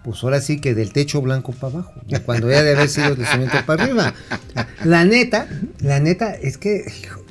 [0.03, 1.93] pues ahora sí que del techo blanco para abajo,
[2.25, 4.13] cuando ya debe haber sido del cemento para arriba.
[4.83, 5.47] La neta,
[5.79, 7.23] la neta es que, hijo,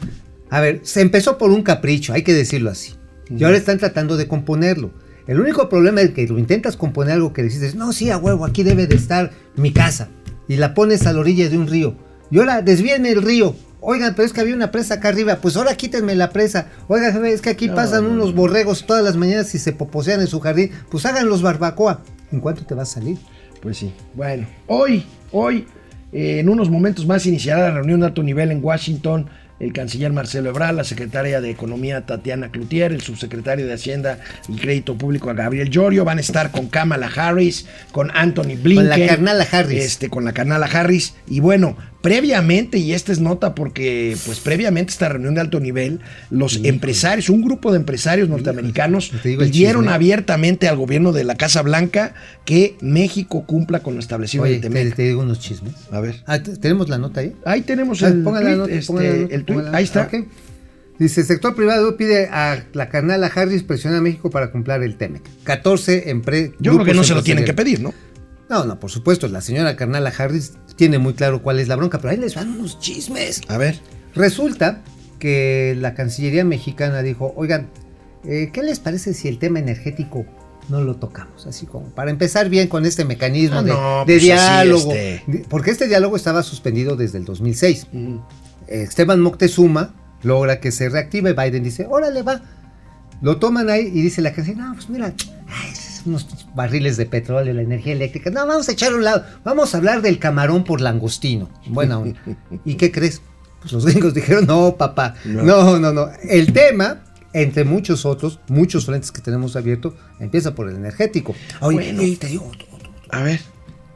[0.50, 2.94] a ver, se empezó por un capricho, hay que decirlo así.
[3.28, 4.92] Y ahora están tratando de componerlo.
[5.26, 8.44] El único problema es que lo intentas componer algo que dices, no, sí, a huevo,
[8.44, 10.08] aquí debe de estar mi casa.
[10.48, 11.94] Y la pones a la orilla de un río.
[12.30, 13.54] Y ahora desvíenme el río.
[13.80, 15.36] Oigan, pero es que había una presa acá arriba.
[15.36, 16.66] Pues ahora quítenme la presa.
[16.88, 20.40] Oigan, es que aquí pasan unos borregos todas las mañanas y se poposean en su
[20.40, 20.72] jardín.
[20.90, 22.02] Pues hagan los barbacoa.
[22.32, 23.18] ¿En cuánto te va a salir?
[23.60, 23.92] Pues sí.
[24.14, 25.66] Bueno, hoy, hoy,
[26.12, 29.28] eh, en unos momentos más iniciará la reunión de alto nivel en Washington.
[29.58, 34.18] El canciller Marcelo Ebrard, la secretaria de Economía Tatiana Cloutier, el subsecretario de Hacienda
[34.48, 38.88] y Crédito Público Gabriel Llorio van a estar con Kamala Harris, con Anthony Blinken.
[38.88, 39.84] la carnala Harris.
[39.84, 41.14] Este, con la carnala Harris.
[41.28, 46.00] Y bueno, previamente, y esta es nota porque, pues previamente esta reunión de alto nivel,
[46.30, 51.62] los empresarios, un grupo de empresarios norteamericanos el pidieron abiertamente al gobierno de la Casa
[51.62, 55.74] Blanca que México cumpla con lo establecido Oye, en el te, te digo unos chismes.
[55.90, 56.16] A ver.
[56.26, 57.34] Ah, ¿t- ¿Tenemos la nota ahí?
[57.44, 59.84] Ahí tenemos Ah, el la tweet, nota, este, la nota, el tweet, pongan la ahí
[59.84, 60.10] está.
[60.98, 64.96] Dice, sector privado pide a la carnal a Harris presiona a México para cumplir el
[64.96, 65.22] TEMEC.
[65.44, 66.50] 14 empresas.
[66.60, 67.94] Yo creo que no se lo tienen que pedir, ¿no?
[68.50, 71.98] No, no, por supuesto, la señora Carnala Harris tiene muy claro cuál es la bronca,
[71.98, 73.40] pero ahí les van unos chismes.
[73.48, 73.78] A ver.
[74.14, 74.82] Resulta
[75.20, 77.68] que la Cancillería mexicana dijo, oigan,
[78.24, 80.26] eh, ¿qué les parece si el tema energético
[80.68, 81.46] no lo tocamos?
[81.46, 84.92] Así como para empezar bien con este mecanismo Ah, de, no, de pues diálogo.
[84.94, 85.44] este.
[85.48, 87.86] Porque este diálogo estaba suspendido desde el 2006.
[88.66, 89.94] Esteban Moctezuma
[90.24, 91.34] logra que se reactive.
[91.34, 92.40] Biden dice, órale, va.
[93.22, 95.12] Lo toman ahí y dice la Cancillería, no, pues mira,
[95.46, 95.72] ay,
[96.06, 98.30] unos barriles de petróleo, la energía eléctrica.
[98.30, 99.24] No, vamos a echar a un lado.
[99.44, 101.48] Vamos a hablar del camarón por langostino.
[101.66, 102.20] Buena onda.
[102.64, 103.20] ¿Y qué crees?
[103.60, 105.14] Pues los gringos dijeron, no, papá.
[105.24, 106.08] No, no, no.
[106.28, 111.34] El tema, entre muchos otros, muchos frentes que tenemos abiertos, empieza por el energético.
[111.60, 112.02] Oye, Bueno.
[112.02, 112.50] y te digo
[113.10, 113.40] A ver.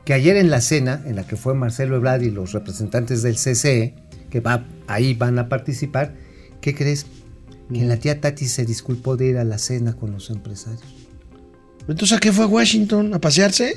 [0.04, 3.36] que ayer en la cena, en la que fue Marcelo Ebrard y los representantes del
[3.36, 3.94] CCE,
[4.28, 6.14] que va, ahí van a participar,
[6.60, 7.06] ¿qué crees?
[7.72, 10.82] Que la tía Tati se disculpó de ir a la cena con los empresarios.
[11.88, 13.12] Entonces, ¿a qué fue a Washington?
[13.14, 13.76] ¿A pasearse?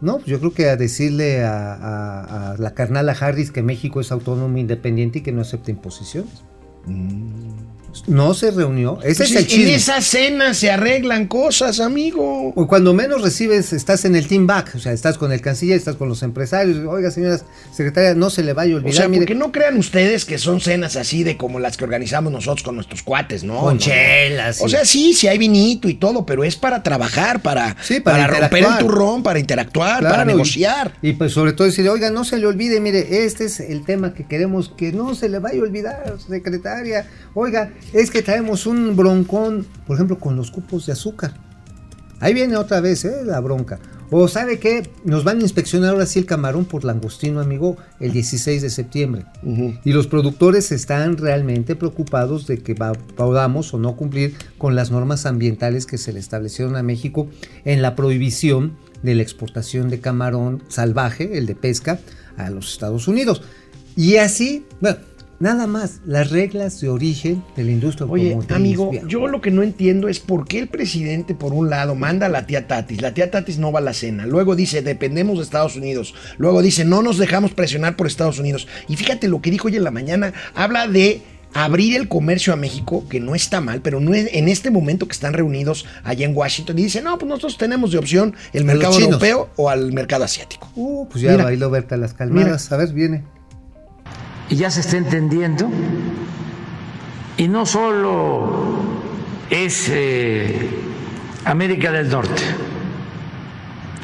[0.00, 4.00] No, pues yo creo que a decirle a, a- a la carnala Harris que México
[4.00, 6.42] es autónomo, independiente y que no acepta imposiciones.
[8.06, 8.98] No se reunió.
[9.02, 12.52] Ese Pues es el en esa cena se arreglan cosas, amigo.
[12.54, 15.76] O cuando menos recibes, estás en el team back, o sea, estás con el canciller,
[15.76, 16.78] estás con los empresarios.
[16.86, 18.94] Oiga, señoras secretarias, no se le vaya a O olvidar.
[18.96, 22.32] sea, mire, porque no crean ustedes que son cenas así de como las que organizamos
[22.32, 23.54] nosotros con nuestros cuates, ¿no?
[23.54, 23.78] Con No, no.
[23.78, 28.00] chelas, O sea, sí, sí hay vinito y todo, pero es para trabajar, para, Sí,
[28.00, 30.92] para para, romper el turrón, para interactuar, para Claro, negociar.
[31.02, 34.14] Y, pues sobre todo decirle, oiga, no se le olvide, mire, este es el tema
[34.14, 37.06] que queremos que no se le vaya a olvidar, secretaria.
[37.34, 41.34] Oiga, es que traemos un broncón, por ejemplo, con los cupos de azúcar.
[42.20, 43.22] Ahí viene otra vez, ¿eh?
[43.24, 43.80] La bronca.
[44.10, 48.12] O sabe qué, nos van a inspeccionar ahora sí el camarón por langostino, amigo, el
[48.12, 49.24] 16 de septiembre.
[49.84, 55.26] Y los productores están realmente preocupados de que podamos o no cumplir con las normas
[55.26, 57.28] ambientales que se le establecieron a México
[57.64, 61.98] en la prohibición de la exportación de camarón salvaje, el de pesca,
[62.36, 63.42] a los Estados Unidos.
[63.96, 64.98] Y así, bueno,
[65.40, 69.62] nada más, las reglas de origen de la industria Oye, amigo, yo lo que no
[69.62, 73.02] entiendo es por qué el presidente, por un lado, manda a la tía Tatis.
[73.02, 74.26] La tía Tatis no va a la cena.
[74.26, 76.14] Luego dice, dependemos de Estados Unidos.
[76.38, 78.68] Luego dice, no nos dejamos presionar por Estados Unidos.
[78.88, 80.32] Y fíjate lo que dijo hoy en la mañana.
[80.54, 81.22] Habla de
[81.54, 85.06] abrir el comercio a México, que no está mal, pero no es en este momento
[85.06, 86.78] que están reunidos allá en Washington.
[86.78, 90.68] Y dice, no, pues nosotros tenemos de opción el mercado europeo o al mercado asiático.
[90.74, 91.44] Uh, pues ya Mira.
[91.44, 92.70] bailó Berta las calmadas.
[92.72, 93.24] A ver, viene.
[94.48, 95.70] Y ya se está entendiendo.
[97.36, 98.74] Y no solo
[99.50, 100.70] es eh,
[101.44, 102.42] América del Norte,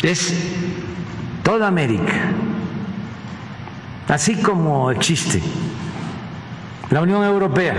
[0.03, 0.35] es
[1.43, 2.33] toda América.
[4.09, 5.41] Así como existe
[6.91, 7.77] la Unión Europea,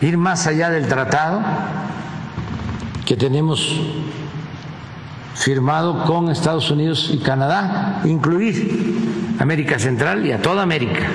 [0.00, 1.42] ir más allá del tratado
[3.04, 3.78] que tenemos
[5.36, 11.06] firmado con Estados Unidos y Canadá, incluir América Central y a toda América.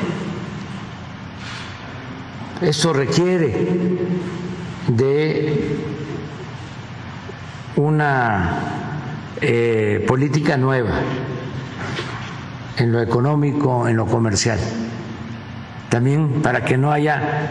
[2.62, 3.98] Esto requiere
[4.88, 5.78] de
[7.76, 8.60] una
[9.42, 10.92] eh, política nueva
[12.78, 14.60] en lo económico, en lo comercial.
[15.90, 17.50] También para que no haya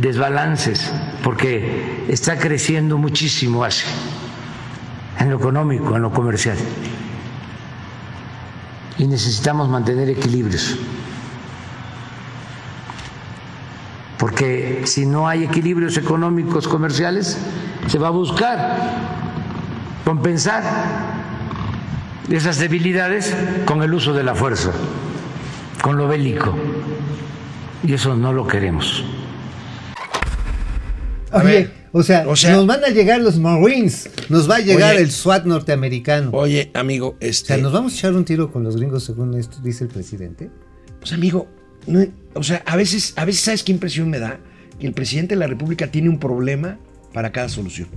[0.00, 0.92] desbalances,
[1.24, 3.88] porque está creciendo muchísimo Asia,
[5.18, 6.56] en lo económico, en lo comercial.
[8.98, 10.78] Y necesitamos mantener equilibrios.
[14.18, 17.38] Porque si no hay equilibrios económicos comerciales,
[17.88, 18.78] se va a buscar
[20.04, 20.62] compensar
[22.30, 23.34] esas debilidades
[23.66, 24.72] con el uso de la fuerza,
[25.82, 26.54] con lo bélico.
[27.82, 29.04] Y eso no lo queremos.
[31.30, 34.60] A ver, o, sea, o sea- nos van a llegar los Marines, nos va a
[34.60, 35.02] llegar Oye.
[35.04, 36.30] el SWAT norteamericano.
[36.32, 37.46] Oye, amigo, o este.
[37.48, 40.50] sea, nos vamos a echar un tiro con los gringos según esto dice el presidente.
[41.00, 41.48] Pues amigo,
[41.86, 44.40] no- o sea, a veces, a veces, ¿sabes qué impresión me da?
[44.78, 46.78] Que el presidente de la República tiene un problema
[47.12, 47.88] para cada solución.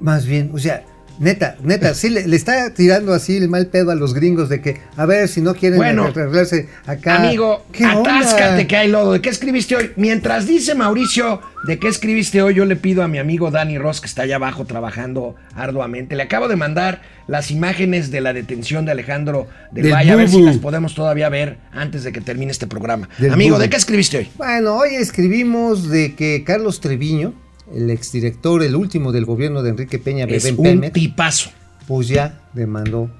[0.00, 0.84] Más bien, o sea,
[1.18, 4.60] neta, neta, sí le, le está tirando así el mal pedo a los gringos de
[4.60, 7.22] que, a ver, si no quieren Bueno, arreglarse acá.
[7.22, 9.12] Amigo, atáscate que hay lodo.
[9.12, 9.92] ¿De qué escribiste hoy?
[9.96, 14.00] Mientras dice Mauricio de qué escribiste hoy, yo le pido a mi amigo Dani Ross,
[14.00, 16.16] que está allá abajo trabajando arduamente.
[16.16, 20.16] Le acabo de mandar las imágenes de la detención de Alejandro del, Del Valle, a
[20.16, 23.08] ver si las podemos todavía ver antes de que termine este programa.
[23.18, 23.62] Del amigo, Bubu.
[23.62, 24.28] ¿de qué escribiste hoy?
[24.36, 27.32] Bueno, hoy escribimos de que Carlos Treviño,
[27.74, 31.50] el exdirector, el último del gobierno de Enrique Peña Es un tipazo.
[31.86, 33.10] pues ya demandó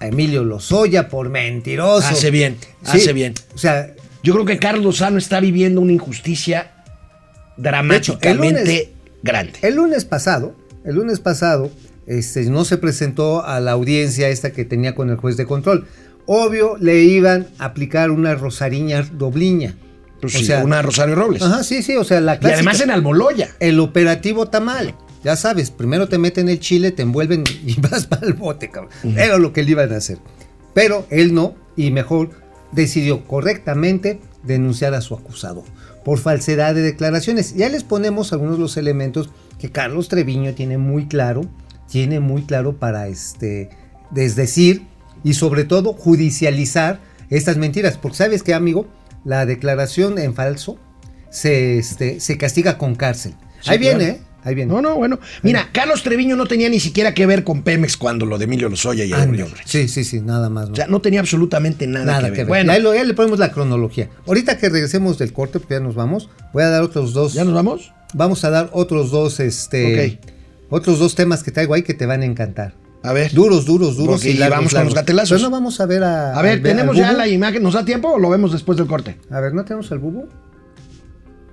[0.00, 2.08] a Emilio Lozoya por mentiroso.
[2.08, 3.34] Hace bien, Sí, hace bien.
[3.54, 6.72] O sea, Yo creo que Carlos Lozano está viviendo una injusticia
[7.56, 8.90] dramáticamente De hecho,
[9.22, 9.52] grande.
[9.62, 10.54] el lunes pasado,
[10.84, 11.70] el lunes pasado,
[12.06, 15.86] este, no se presentó a la audiencia esta que tenía con el juez de control.
[16.26, 19.76] Obvio, le iban a aplicar una rosariña dobliña.
[20.22, 21.42] Pues o sí, sea, una Rosario Robles.
[21.42, 22.54] Ajá, sí, sí, o sea, la y clásica.
[22.58, 23.50] además en Almoloya.
[23.58, 24.94] El operativo tamal.
[25.24, 28.92] Ya sabes, primero te meten el chile, te envuelven y vas para el bote, cabrón.
[29.16, 30.18] Era lo que le iban a hacer.
[30.74, 32.30] Pero él no, y mejor
[32.70, 35.64] decidió correctamente denunciar a su acusado
[36.04, 37.56] por falsedad de declaraciones.
[37.56, 41.42] Ya les ponemos algunos de los elementos que Carlos Treviño tiene muy claro,
[41.90, 43.70] tiene muy claro para este
[44.12, 44.86] desdecir
[45.24, 47.98] y sobre todo judicializar estas mentiras.
[47.98, 48.86] Porque sabes que, amigo,
[49.24, 50.78] la declaración en falso
[51.30, 53.34] se, este, se castiga con cárcel.
[53.60, 53.98] Sí, ahí claro.
[53.98, 54.20] viene, ¿eh?
[54.44, 54.72] Ahí viene.
[54.72, 55.20] No, no, bueno.
[55.42, 58.68] Mira, Carlos Treviño no tenía ni siquiera que ver con Pemex cuando lo de Emilio
[58.68, 59.12] Lozoya y.
[59.12, 59.66] Odebrecht.
[59.66, 60.70] Sí, sí, sí, nada más.
[60.70, 62.46] O sea, no tenía absolutamente nada, Nada que que ver.
[62.46, 62.66] ver.
[62.66, 64.08] Bueno, lo- ya le ponemos la cronología.
[64.26, 67.34] Ahorita que regresemos del corte, porque ya nos vamos, voy a dar otros dos.
[67.34, 67.92] ¿ya nos vamos?
[68.14, 70.18] Vamos a dar otros dos, este.
[70.20, 70.30] Ok.
[70.70, 72.74] Otros dos temas que traigo ahí que te van a encantar.
[73.04, 73.32] A ver.
[73.32, 74.16] Duros, duros, duros.
[74.16, 74.94] Porque y largos, vamos con largos.
[74.94, 75.30] los gatelazos.
[75.38, 76.38] Pero no vamos a ver a.
[76.38, 77.62] A ver, ¿tenemos ya la imagen?
[77.62, 79.18] ¿Nos da tiempo o lo vemos después del corte?
[79.30, 80.28] A ver, ¿no tenemos al bubu?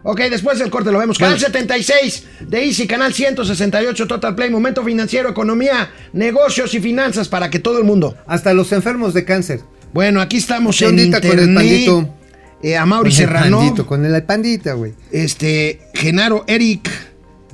[0.04, 1.18] Ok, después del corte lo vemos.
[1.18, 7.50] Canal 76 de Easy, Canal 168 Total Play, Momento Financiero, Economía, Negocios y Finanzas para
[7.50, 8.16] que todo el mundo.
[8.26, 9.60] Hasta los enfermos de cáncer.
[9.94, 11.30] Bueno, aquí estamos ¿Qué en internet.
[11.32, 12.16] con el pandito?
[12.62, 13.58] Eh, a Mauri Con el Serrano.
[13.58, 14.94] pandito, con el pandita, güey.
[15.12, 16.90] Este, Genaro, Eric,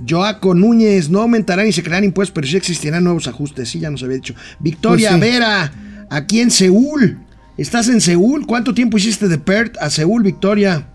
[0.07, 3.89] Joaco Núñez, no aumentarán y se crearán impuestos, pero sí existirán nuevos ajustes, sí, ya
[3.89, 4.35] nos había dicho.
[4.59, 5.31] Victoria Pues sí.
[5.31, 5.71] Vera,
[6.09, 7.19] aquí en Seúl.
[7.57, 8.45] ¿Estás en Seúl?
[8.45, 10.87] ¿Cuánto tiempo hiciste de Perth a Seúl, Victoria?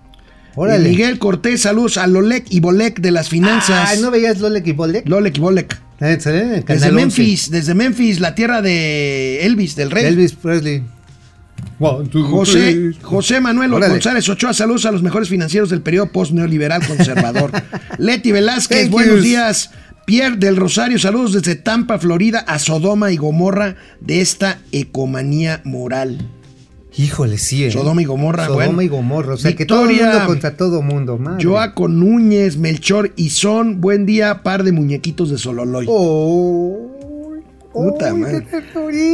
[0.57, 0.87] Órale.
[0.87, 3.89] Eh, Miguel Cortés, saludos a Lolek y Bolek de las finanzas.
[3.91, 5.09] Ay, ¿no veías Lolek y Bolek?
[5.09, 5.81] Lolek y Bolek.
[6.01, 6.93] Eh, Desde Canal 11.
[6.93, 10.07] Memphis, desde Memphis, la tierra de Elvis, del rey.
[10.07, 10.83] Elvis Presley.
[11.81, 12.93] José.
[13.03, 13.95] José Manuel Órale.
[13.95, 17.51] González Ochoa, saludos a los mejores financieros del periodo post-neoliberal conservador.
[17.99, 19.71] Leti Velázquez, Thank buenos días.
[20.05, 26.29] Pierre del Rosario, saludos desde Tampa, Florida, a Sodoma y Gomorra de esta ecomanía moral.
[26.97, 27.71] Híjole, sí, ¿eh?
[27.71, 28.83] Sodoma y Gomorra, Sodoma bueno.
[28.83, 29.35] y Gomorra.
[29.35, 30.13] O sea, que todo el Victoria.
[30.13, 31.45] mundo contra todo mundo, madre.
[31.45, 35.87] Joaco Núñez, Melchor y Son, buen día, par de muñequitos de Sololoy.
[35.89, 36.91] Oh,
[37.73, 38.13] Puta.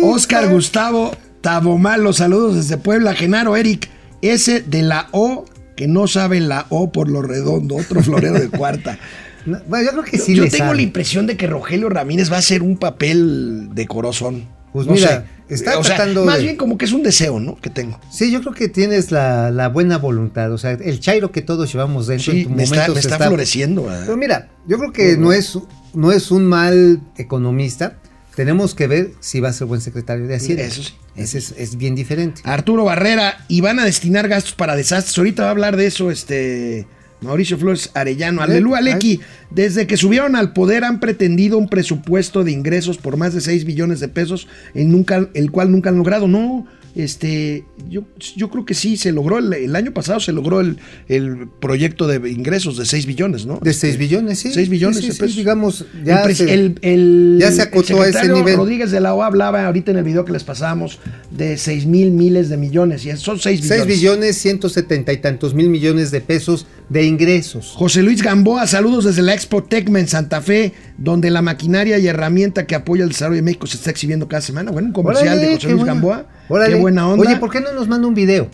[0.02, 1.12] Oscar Gustavo
[1.50, 3.14] Tabomalo, saludos desde Puebla.
[3.14, 3.88] Genaro Eric,
[4.20, 5.44] ese de la O
[5.76, 8.98] que no sabe la O por lo redondo, otro florero de cuarta.
[9.46, 10.76] No, bueno, yo creo que sí Yo le tengo sabe.
[10.78, 14.48] la impresión de que Rogelio Ramírez va a hacer un papel de corazón.
[14.72, 15.54] Pues No mira, sé.
[15.54, 17.54] está o sea, tratando más de- bien como que es un deseo, ¿no?
[17.54, 18.00] Que tengo.
[18.10, 20.50] Sí, yo creo que tienes la, la buena voluntad.
[20.52, 23.02] O sea, el chairo que todos llevamos dentro en Sí, tu me está, momento me
[23.02, 23.84] se está floreciendo.
[23.84, 24.02] ¿verdad?
[24.06, 25.56] Pero mira, yo creo que no es,
[25.94, 27.98] no es un mal economista.
[28.36, 30.62] Tenemos que ver si va a ser buen secretario de Hacienda.
[30.62, 30.94] Eso sí.
[31.16, 32.42] Ese es, es bien diferente.
[32.44, 35.16] Arturo Barrera, y van a destinar gastos para desastres.
[35.16, 36.86] Ahorita va a hablar de eso este
[37.22, 38.42] Mauricio Flores Arellano.
[38.42, 39.20] Aleluya, Aleki.
[39.50, 43.64] Desde que subieron al poder han pretendido un presupuesto de ingresos por más de 6
[43.64, 46.28] billones de pesos, el, nunca, el cual nunca han logrado.
[46.28, 46.66] No,
[46.96, 48.04] Este, yo,
[48.36, 50.78] yo creo que sí, se logró, el, el año pasado se logró el,
[51.08, 53.58] el proyecto de ingresos de 6 billones, ¿no?
[53.62, 54.50] De 6 billones, sí.
[54.50, 55.36] 6 billones Sí, sí, de sí, pesos.
[55.36, 58.56] digamos, ya el, ya se acotó a ese nivel.
[58.56, 60.98] Rodríguez de la OA hablaba ahorita en el video que les pasamos
[61.30, 63.84] de 6 mil miles de millones, y son 6 billones.
[63.84, 67.72] 6 billones 170 y tantos mil millones de pesos de ingresos.
[67.76, 72.06] José Luis Gamboa, saludos desde la Expo Tecma en Santa Fe, donde la maquinaria y
[72.06, 74.70] herramienta que apoya el desarrollo de México se está exhibiendo cada semana.
[74.70, 76.26] Bueno, un comercial Órale, de José Luis buena- Gamboa.
[76.48, 76.74] órale.
[76.74, 77.26] Qué buena onda.
[77.28, 78.48] Oye, ¿por qué no nos manda un video?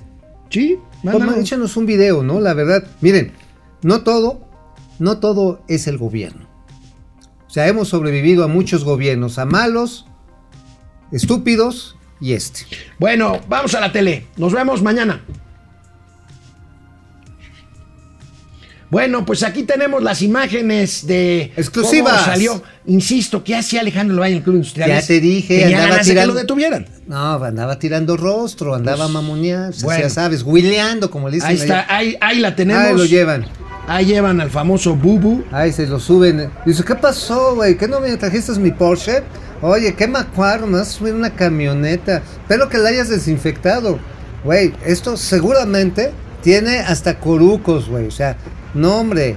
[0.50, 0.78] Sí.
[1.10, 2.40] Toma, échanos un video, ¿no?
[2.40, 3.32] La verdad, miren,
[3.82, 4.46] no todo,
[4.98, 6.46] no todo es el gobierno.
[7.46, 10.06] O sea, hemos sobrevivido a muchos gobiernos, a malos,
[11.10, 12.60] estúpidos y este.
[12.98, 14.26] Bueno, vamos a la tele.
[14.36, 15.22] Nos vemos mañana.
[18.92, 22.12] Bueno, pues aquí tenemos las imágenes de Exclusivas.
[22.12, 22.62] cómo salió.
[22.84, 24.90] Insisto, ¿qué hacía Alejandro Valle en el Club Industrial?
[24.90, 26.86] Ya te dije, Tenía andaba ganas de que tirando- lo detuvieran.
[27.06, 30.02] No, andaba tirando rostro, andaba Pues, mamoneando, bueno.
[30.02, 31.48] ya sabes, huileando, como le dicen.
[31.48, 32.84] Ahí está, ahí, ahí la tenemos.
[32.84, 33.46] Ahí lo llevan.
[33.88, 35.42] Ahí llevan al famoso Bubu.
[35.52, 36.50] Ahí se lo suben.
[36.66, 37.78] Dice, ¿qué pasó, güey?
[37.78, 39.22] ¿Qué no me trajiste mi Porsche?
[39.62, 42.18] Oye, qué macuarro, me vas a subir una camioneta.
[42.42, 43.98] Espero que la hayas desinfectado.
[44.44, 46.12] Güey, esto seguramente
[46.42, 48.06] tiene hasta corucos, güey.
[48.06, 48.36] O sea,
[48.74, 49.36] no, hombre.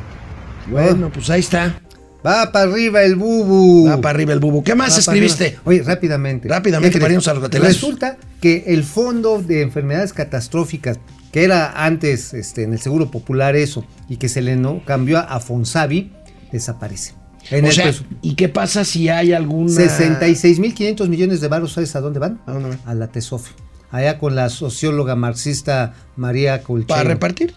[0.70, 1.80] Bueno, pues ahí está.
[2.26, 3.88] Va para arriba el bubu.
[3.88, 4.64] Va para arriba el Bubu.
[4.64, 5.60] ¿Qué más Va escribiste?
[5.64, 6.50] Oye, rápidamente.
[6.50, 7.76] Rápidamente, para irnos a los gatelazos.
[7.76, 10.98] Resulta que el fondo de enfermedades catastróficas,
[11.32, 15.20] que era antes este, en el Seguro Popular eso, y que se le no, cambió
[15.20, 16.14] a Fonsavi,
[16.52, 17.14] desaparece.
[17.52, 19.70] En o sea, ¿y qué pasa si hay alguna...
[19.70, 22.42] 66.500 millones de varos, ¿sabes a dónde van?
[22.48, 22.80] ¿A dónde van?
[22.86, 23.52] A la TESOFI.
[23.92, 26.88] Allá con la socióloga marxista María Colchero.
[26.88, 27.54] ¿Para repartir?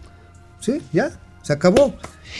[0.60, 1.12] Sí, ya,
[1.48, 1.94] se acabó.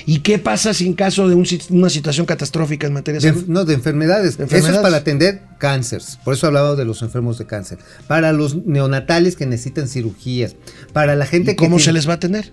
[0.06, 3.44] ¿Y qué pasa si en caso de un una situación catastrófica en materia de salud?
[3.48, 4.36] no, de enfermedades.
[4.36, 4.76] De Eso enfermedades.
[4.76, 6.18] es para atender cánceres.
[6.24, 7.78] Por eso hablaba de los enfermos de cáncer.
[8.06, 10.56] Para los neonatales que necesitan cirugías.
[10.92, 11.64] Para la gente ¿Y que.
[11.64, 12.52] cómo se les va a atender?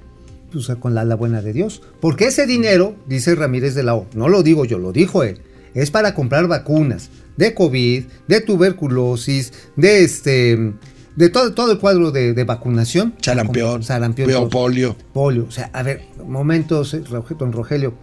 [0.52, 1.82] pues, con la, la buena de Dios.
[2.00, 5.42] Porque ese dinero, dice Ramírez de la O, no lo digo yo, lo dijo él,
[5.74, 10.74] es para comprar vacunas de COVID, de tuberculosis, de este.
[11.16, 13.14] De todo, todo el cuadro de, de vacunación.
[13.22, 14.50] Sarampión, Sarampión.
[14.50, 14.96] polio.
[15.14, 15.46] Polio.
[15.48, 17.04] O sea, a ver, momentos, eh,
[17.40, 17.94] don Rogelio.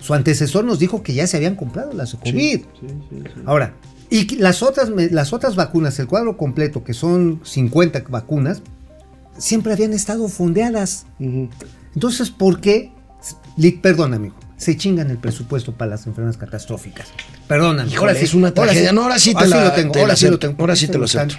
[0.00, 2.60] Su antecesor nos dijo que ya se habían comprado las COVID.
[3.46, 3.74] Ahora,
[4.10, 8.62] y las otras, las otras vacunas, el cuadro completo, que son 50 vacunas,
[9.38, 11.06] siempre habían estado fondeadas.
[11.94, 12.92] Entonces, ¿por qué?
[13.82, 14.34] Perdón, amigo.
[14.56, 17.08] Se chingan el presupuesto para las enfermedades catastróficas.
[17.48, 17.90] Perdóname.
[17.90, 18.92] Híjole, es una tragedia.
[18.92, 19.92] No, ahora sí te la- lo tengo.
[19.92, 20.48] te Ahora sí lo acepto.
[20.48, 20.60] tengo.
[20.62, 21.34] Ahora sí te lo acepto.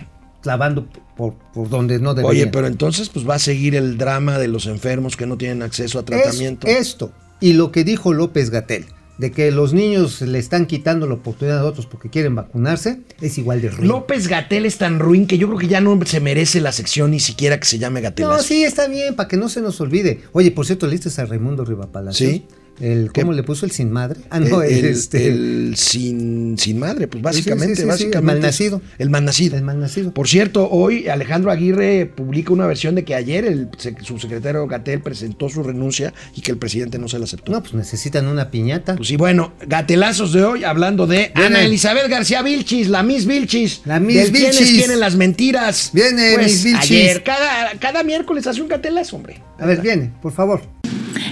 [0.45, 0.87] Clavando
[1.17, 2.43] por, por donde no debería.
[2.43, 5.63] Oye, pero entonces pues va a seguir el drama de los enfermos que no tienen
[5.63, 6.67] acceso a tratamiento.
[6.67, 7.11] Es esto.
[7.39, 8.85] Y lo que dijo López Gatel,
[9.17, 13.39] de que los niños le están quitando la oportunidad a otros porque quieren vacunarse, es
[13.39, 13.87] igual de ruin.
[13.87, 17.09] López Gatel es tan ruin que yo creo que ya no se merece la sección
[17.09, 18.43] ni siquiera que se llame No, Gatelazo.
[18.43, 20.21] sí, está bien, para que no se nos olvide.
[20.31, 22.29] Oye, por cierto, ¿leíste a Raimundo Rivapalacios?
[22.29, 22.45] Sí.
[22.79, 23.37] El, ¿Cómo ¿Qué?
[23.37, 24.19] le puso el sin madre?
[24.29, 28.17] Ah, no, el, el, este, el sin, sin madre, pues básicamente, sí, sí, sí, básicamente.
[28.17, 28.81] el malnacido.
[28.97, 29.57] El malnacido.
[29.57, 30.11] el malnacido.
[30.13, 35.01] Por cierto, hoy Alejandro Aguirre publica una versión de que ayer el sec- subsecretario Gatel
[35.01, 37.51] presentó su renuncia y que el presidente no se la aceptó.
[37.51, 38.95] No, pues necesitan una piñata.
[38.95, 41.45] Pues sí, bueno, gatelazos de hoy hablando de Viene.
[41.57, 43.81] Ana Elizabeth García Vilchis, la Miss Vilchis.
[43.85, 44.71] La Miss Vilchis.
[44.71, 45.91] quieren las mentiras.
[45.93, 46.91] Viene, Pues, Miss Vilchis.
[46.91, 49.41] Ayer, cada, cada miércoles hace un gatelazo, hombre.
[49.59, 50.61] a ver, viene, por favor.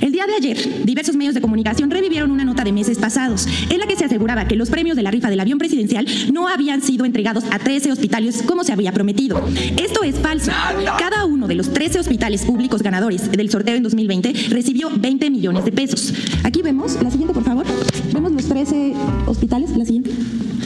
[0.03, 3.79] El día de ayer, diversos medios de comunicación revivieron una nota de meses pasados, en
[3.79, 6.81] la que se aseguraba que los premios de la rifa del avión presidencial no habían
[6.81, 9.41] sido entregados a 13 hospitales como se había prometido.
[9.81, 10.51] Esto es falso.
[10.99, 15.63] Cada uno de los 13 hospitales públicos ganadores del sorteo en 2020 recibió 20 millones
[15.63, 16.13] de pesos.
[16.43, 17.65] Aquí vemos, la siguiente por favor,
[18.13, 18.93] vemos los 13
[19.25, 20.11] hospitales, la siguiente.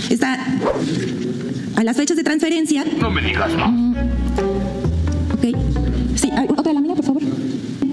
[0.10, 0.44] Está
[1.76, 2.84] a las fechas de transferencia.
[3.00, 3.94] No me digas, no.
[5.32, 5.56] Ok.
[6.16, 7.22] Sí, otra lámina, por favor.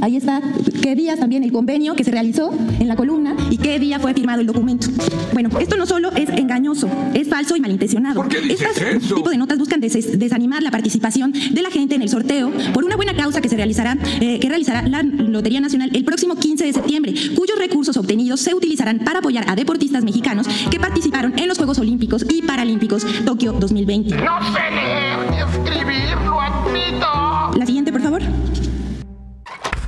[0.05, 0.43] Ahí está
[0.83, 4.13] qué días también el convenio que se realizó en la columna y qué día fue
[4.13, 4.89] firmado el documento.
[5.33, 8.17] Bueno, esto no solo es engañoso, es falso y malintencionado.
[8.17, 9.15] ¿Por qué dices Estas eso?
[9.15, 12.85] tipo de notas buscan des- desanimar la participación de la gente en el sorteo por
[12.85, 16.67] una buena causa que se realizará, eh, que realizará la Lotería Nacional el próximo 15
[16.67, 21.49] de septiembre, cuyos recursos obtenidos se utilizarán para apoyar a deportistas mexicanos que participaron en
[21.49, 24.17] los Juegos Olímpicos y Paralímpicos Tokio 2020.
[24.17, 27.59] No sé leer ni escribir, lo admito.
[27.59, 28.21] La siguiente, por favor.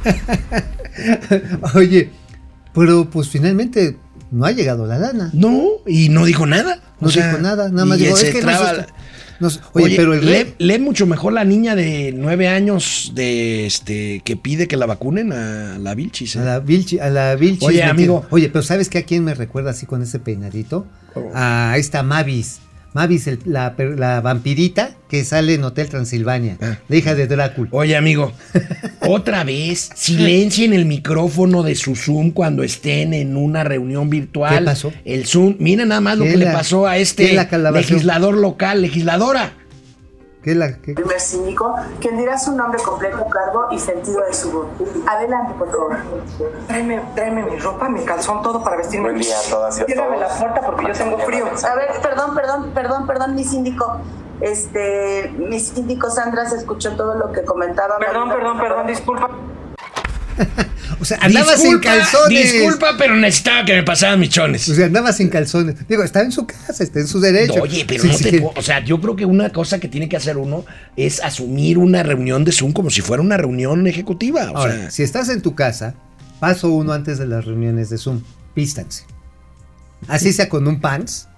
[1.74, 2.10] Oye,
[2.74, 3.96] pero pues finalmente
[4.30, 5.30] no ha llegado la lana.
[5.32, 6.80] No, y no dijo nada.
[7.00, 8.86] No O sea, dijo nada, nada más y dijo, es que traba- está-
[9.74, 14.22] oye, pero el lee, rey- lee mucho mejor la niña de nueve años de este
[14.24, 16.36] que pide que la vacunen a la Vilchis.
[16.36, 16.40] ¿eh?
[16.40, 18.24] A la Vilchi, a la Vilchis Oye, amigo.
[18.30, 20.86] Oye, pero ¿sabes qué a quién me recuerda así con ese peinadito?
[21.14, 21.30] Oh.
[21.34, 22.60] A esta Mavis.
[22.96, 23.74] Mavis, el- la,
[24.22, 26.78] vampirita que sale en Hotel Transilvania, Ah.
[26.88, 27.68] la hija de Drácula.
[27.72, 28.32] Oye, amigo,
[29.06, 34.60] otra vez, silencien el micrófono de su Zoom cuando estén en una reunión virtual.
[34.60, 34.92] ¿Qué pasó?
[35.04, 37.34] El Zoom, miren nada más lo ¿Qué que le pasó a este
[37.74, 39.52] legislador local, legisladora.
[40.46, 40.94] ¿Qué es la, qué?
[40.94, 44.66] primer síndico, quien dirá su nombre completo, cargo y sentido de su voz.
[45.04, 45.96] Adelante, por favor.
[46.68, 49.08] Tráeme, tráeme mi ropa, mi calzón, todo para vestirme.
[49.08, 50.30] Buen día a todas y a Ciérrame todos.
[50.32, 51.46] la puerta porque yo tengo frío.
[51.46, 53.98] A ver, perdón, perdón, perdón, perdón, mi síndico.
[54.40, 57.98] Este, mi síndico Sandra se escuchó todo lo que comentaba.
[57.98, 59.28] Perdón, perdón, perdón, disculpa.
[60.98, 62.52] O sea, andabas sin Disculpa, calzones.
[62.52, 64.66] Disculpa, pero necesitaba que me pasaran mis chones.
[64.68, 65.76] O sea, andaba sin calzones.
[65.86, 67.60] Digo, está en su casa, está en su derecho.
[67.62, 69.88] Oye, pero Sí, no sí, te puedo- O sea, yo creo que una cosa que
[69.88, 70.64] tiene que hacer uno
[70.96, 74.50] es asumir una reunión de Zoom como si fuera una reunión ejecutiva.
[74.52, 75.94] O Ahora, sea, si estás en tu casa,
[76.40, 78.22] paso uno antes de las reuniones de Zoom,
[78.54, 79.04] pístanse.
[80.08, 81.28] Así sea con un pants.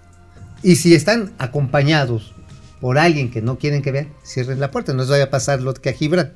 [0.62, 2.34] Y si están acompañados
[2.80, 4.92] por alguien que no quieren que vean, cierren la puerta.
[4.92, 6.32] No les vaya a pasar lo que a Gibran.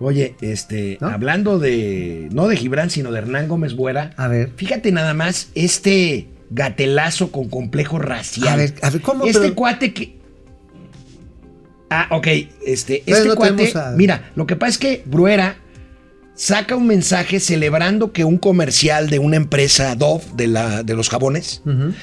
[0.00, 1.08] Oye, este, ¿No?
[1.08, 4.52] hablando de, no de Gibran, sino de Hernán Gómez Buera, A ver.
[4.56, 8.48] fíjate nada más este gatelazo con complejo racial.
[8.48, 9.24] A ver, a ver, ¿cómo?
[9.24, 10.16] Este Pero- cuate que...
[11.88, 12.26] Ah, ok,
[12.66, 15.56] este, este no cuate, a- mira, lo que pasa es que Bruera
[16.34, 21.08] saca un mensaje celebrando que un comercial de una empresa Dove, de, la, de los
[21.08, 21.62] jabones,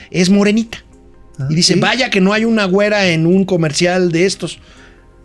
[0.10, 0.80] es morenita.
[1.38, 1.80] Ah, y dice, ¿sí?
[1.80, 4.60] vaya que no hay una güera en un comercial de estos.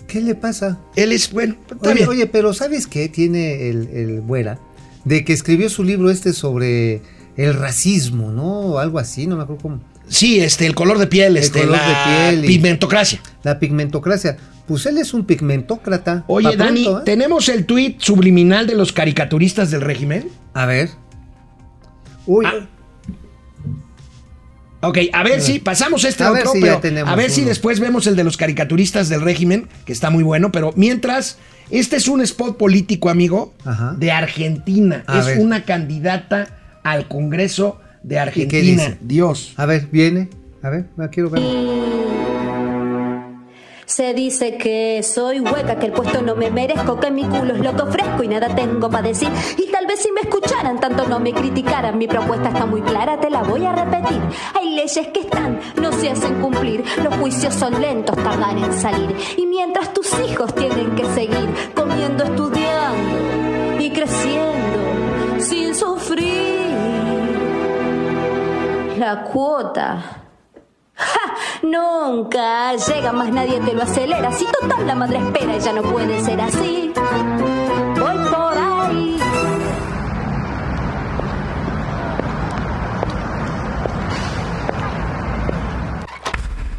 [0.09, 0.79] ¿Qué le pasa?
[0.97, 2.09] Él es, bueno, está Oye, bien.
[2.09, 4.59] oye, pero ¿sabes qué tiene el, el Buera?
[5.05, 7.03] De que escribió su libro este sobre
[7.37, 8.61] el racismo, ¿no?
[8.61, 9.81] O algo así, no me acuerdo cómo.
[10.09, 13.21] Sí, este, el color de piel, El este, color la de piel pigmentocracia.
[13.45, 14.39] La pigmentocracia.
[14.67, 16.25] Pues él es un pigmentócrata.
[16.27, 16.95] Oye, Dani, ¿eh?
[17.05, 20.29] ¿tenemos el tuit subliminal de los caricaturistas del régimen?
[20.55, 20.89] A ver.
[22.27, 22.67] Uy, Ah,
[24.81, 27.81] Ok, a ver si pasamos este A ver otro, si pero a ver si después
[27.81, 31.39] vemos el de los caricaturistas del régimen, que está muy bueno, pero mientras,
[31.71, 33.95] este es un spot político, amigo, Ajá.
[33.99, 35.03] de Argentina.
[35.09, 35.39] A es ver.
[35.41, 38.61] una candidata al Congreso de qué Argentina.
[38.85, 38.99] dice?
[39.01, 39.53] Dios.
[39.57, 40.29] a ver, viene.
[40.63, 41.43] A ver, la quiero ver.
[43.99, 47.59] Se dice que soy hueca, que el puesto no me merezco, que mi culo es
[47.59, 49.29] lo que ofrezco y nada tengo para decir.
[49.57, 51.99] Y tal vez si me escucharan, tanto no me criticaran.
[51.99, 54.23] Mi propuesta está muy clara, te la voy a repetir.
[54.55, 56.85] Hay leyes que están, no se hacen cumplir.
[57.03, 59.17] Los juicios son lentos, tardan en salir.
[59.37, 66.69] Y mientras tus hijos tienen que seguir comiendo, estudiando y creciendo sin sufrir.
[68.97, 70.28] La cuota.
[70.99, 71.35] ¡Ja!
[71.63, 74.33] Nunca llega más nadie te lo acelera.
[74.33, 76.93] Si total la madre espera y ya no puede ser así.
[77.97, 79.19] Voy por ahí.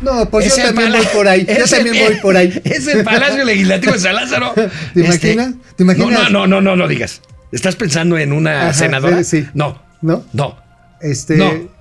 [0.02, 1.46] No, pues Es yo el también pala- voy por ahí.
[1.48, 2.62] Yo es el- también voy por ahí.
[2.64, 4.54] Es el Palacio Legislativo de San Lázaro.
[4.54, 4.66] ¿Te
[4.96, 5.54] Este, imaginas?
[5.76, 6.10] ¿Te imaginas?
[6.10, 7.22] No, no, no, no, no digas.
[7.52, 9.18] ¿Estás pensando en una Ajá, senadora?
[9.24, 9.48] sí, sí.
[9.54, 10.24] No, ¿No?
[10.34, 10.58] no,
[11.02, 11.36] Este.
[11.36, 11.79] No.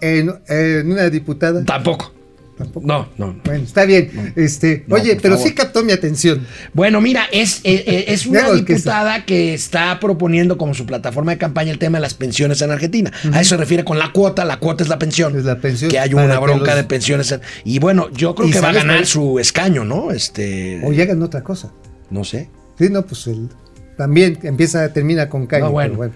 [0.00, 1.64] En, en una diputada.
[1.64, 2.12] tampoco.
[2.56, 2.86] Tampoco.
[2.86, 3.26] No, no.
[3.34, 3.40] no.
[3.44, 4.32] Bueno, está bien.
[4.34, 5.46] Este, No, oye, pero favor.
[5.50, 6.46] sí captó mi atención.
[6.72, 11.32] Bueno, mira, es, eh, eh, es una que diputada que está proponiendo como su plataforma
[11.32, 13.12] de campaña el tema de las pensiones en Argentina.
[13.30, 14.46] A eso se refiere con la cuota.
[14.46, 15.36] La cuota es la pensión.
[15.36, 15.90] Es la pensión.
[15.90, 17.30] Que hay una bronca los- de pensiones.
[17.32, 19.06] en- Y bueno, yo creo ¿Y que va a ganar cuál?
[19.06, 20.10] su escaño, ¿no?
[20.10, 20.80] Este.
[20.82, 21.72] O llegan otra cosa.
[22.08, 22.48] No sé.
[22.78, 23.50] Sí, no, pues el,
[23.98, 25.66] también empieza, termina con caño.
[25.66, 25.90] No, bueno.
[25.98, 26.14] pero bueno.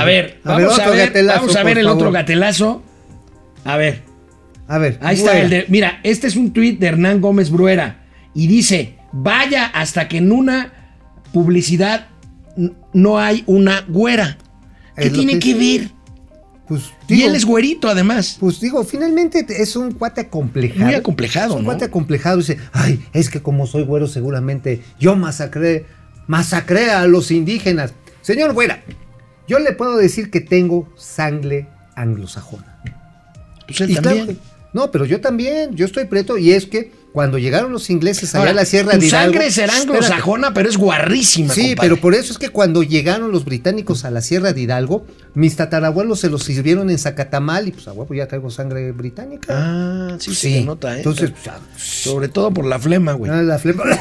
[0.00, 2.82] A ver, A ver, vamos a otro ver, gatelazo, vamos a ver el otro gatelazo.
[3.66, 4.02] A ver,
[4.68, 4.98] A ver.
[5.02, 5.64] ahí está el de.
[5.68, 8.04] Mira, este es un tuit de Hernán Gómez Bruera.
[8.34, 10.72] Y dice: Vaya hasta que en una
[11.32, 12.08] publicidad
[12.92, 14.38] no hay una güera.
[14.96, 15.90] ¿Qué tiene que- que ver?
[16.68, 18.38] Pues, Y digo, él es güerito, además.
[18.40, 20.84] Pues digo, finalmente es un cuate acomplejado.
[20.86, 21.66] Muy acomplejado, Es un ¿no?
[21.66, 22.38] cuate acomplejado.
[22.38, 25.86] Dice, ay, es que como soy güero, seguramente yo masacré,
[26.26, 27.94] masacré a los indígenas.
[28.20, 28.82] Señor güera,
[29.46, 32.82] yo le puedo decir que tengo sangre anglosajona.
[33.66, 34.38] Pues él Y también.
[34.72, 38.40] no, pero yo también, yo estoy preto y es que cuando llegaron los ingleses allá
[38.40, 39.32] Ahora, a la Sierra tu de Hidalgo.
[39.32, 41.54] sangre será anglosajona, pero es guarrísima.
[41.54, 41.88] Sí, compadre.
[41.88, 45.56] pero por eso es que cuando llegaron los británicos a la Sierra de Hidalgo, mis
[45.56, 49.46] tatarabuelos se los sirvieron en Zacatamal y pues a huevo ya traigo sangre británica.
[49.50, 50.98] Ah, sí, Sí, se nota, ¿eh?
[50.98, 51.32] entonces,
[51.78, 53.30] Sobre todo por la flema, güey.
[53.32, 53.82] Ah, la flema.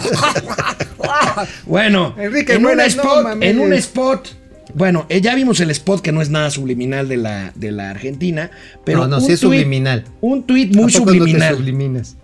[1.66, 4.30] Bueno, Enrique, en un no en un spot.
[4.76, 7.89] Bueno, eh, ya vimos el spot que no es nada subliminal de la, de la
[7.89, 8.51] Argentina,
[8.84, 10.03] pero no, no, sí es tuit- subliminal.
[10.21, 11.55] Un tuit muy ¿A poco no te subliminal.
[11.55, 12.17] subliminas?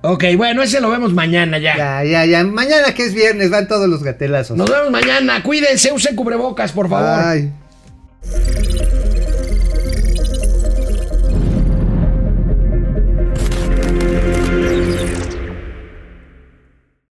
[0.00, 1.76] ok, bueno, ese lo vemos mañana ya.
[1.76, 2.44] Ya, ya, ya.
[2.44, 4.56] Mañana que es viernes van todos los gatelazos.
[4.56, 5.42] Nos vemos mañana.
[5.42, 7.08] Cuídense, usen cubrebocas, por favor.
[7.24, 7.52] Ay.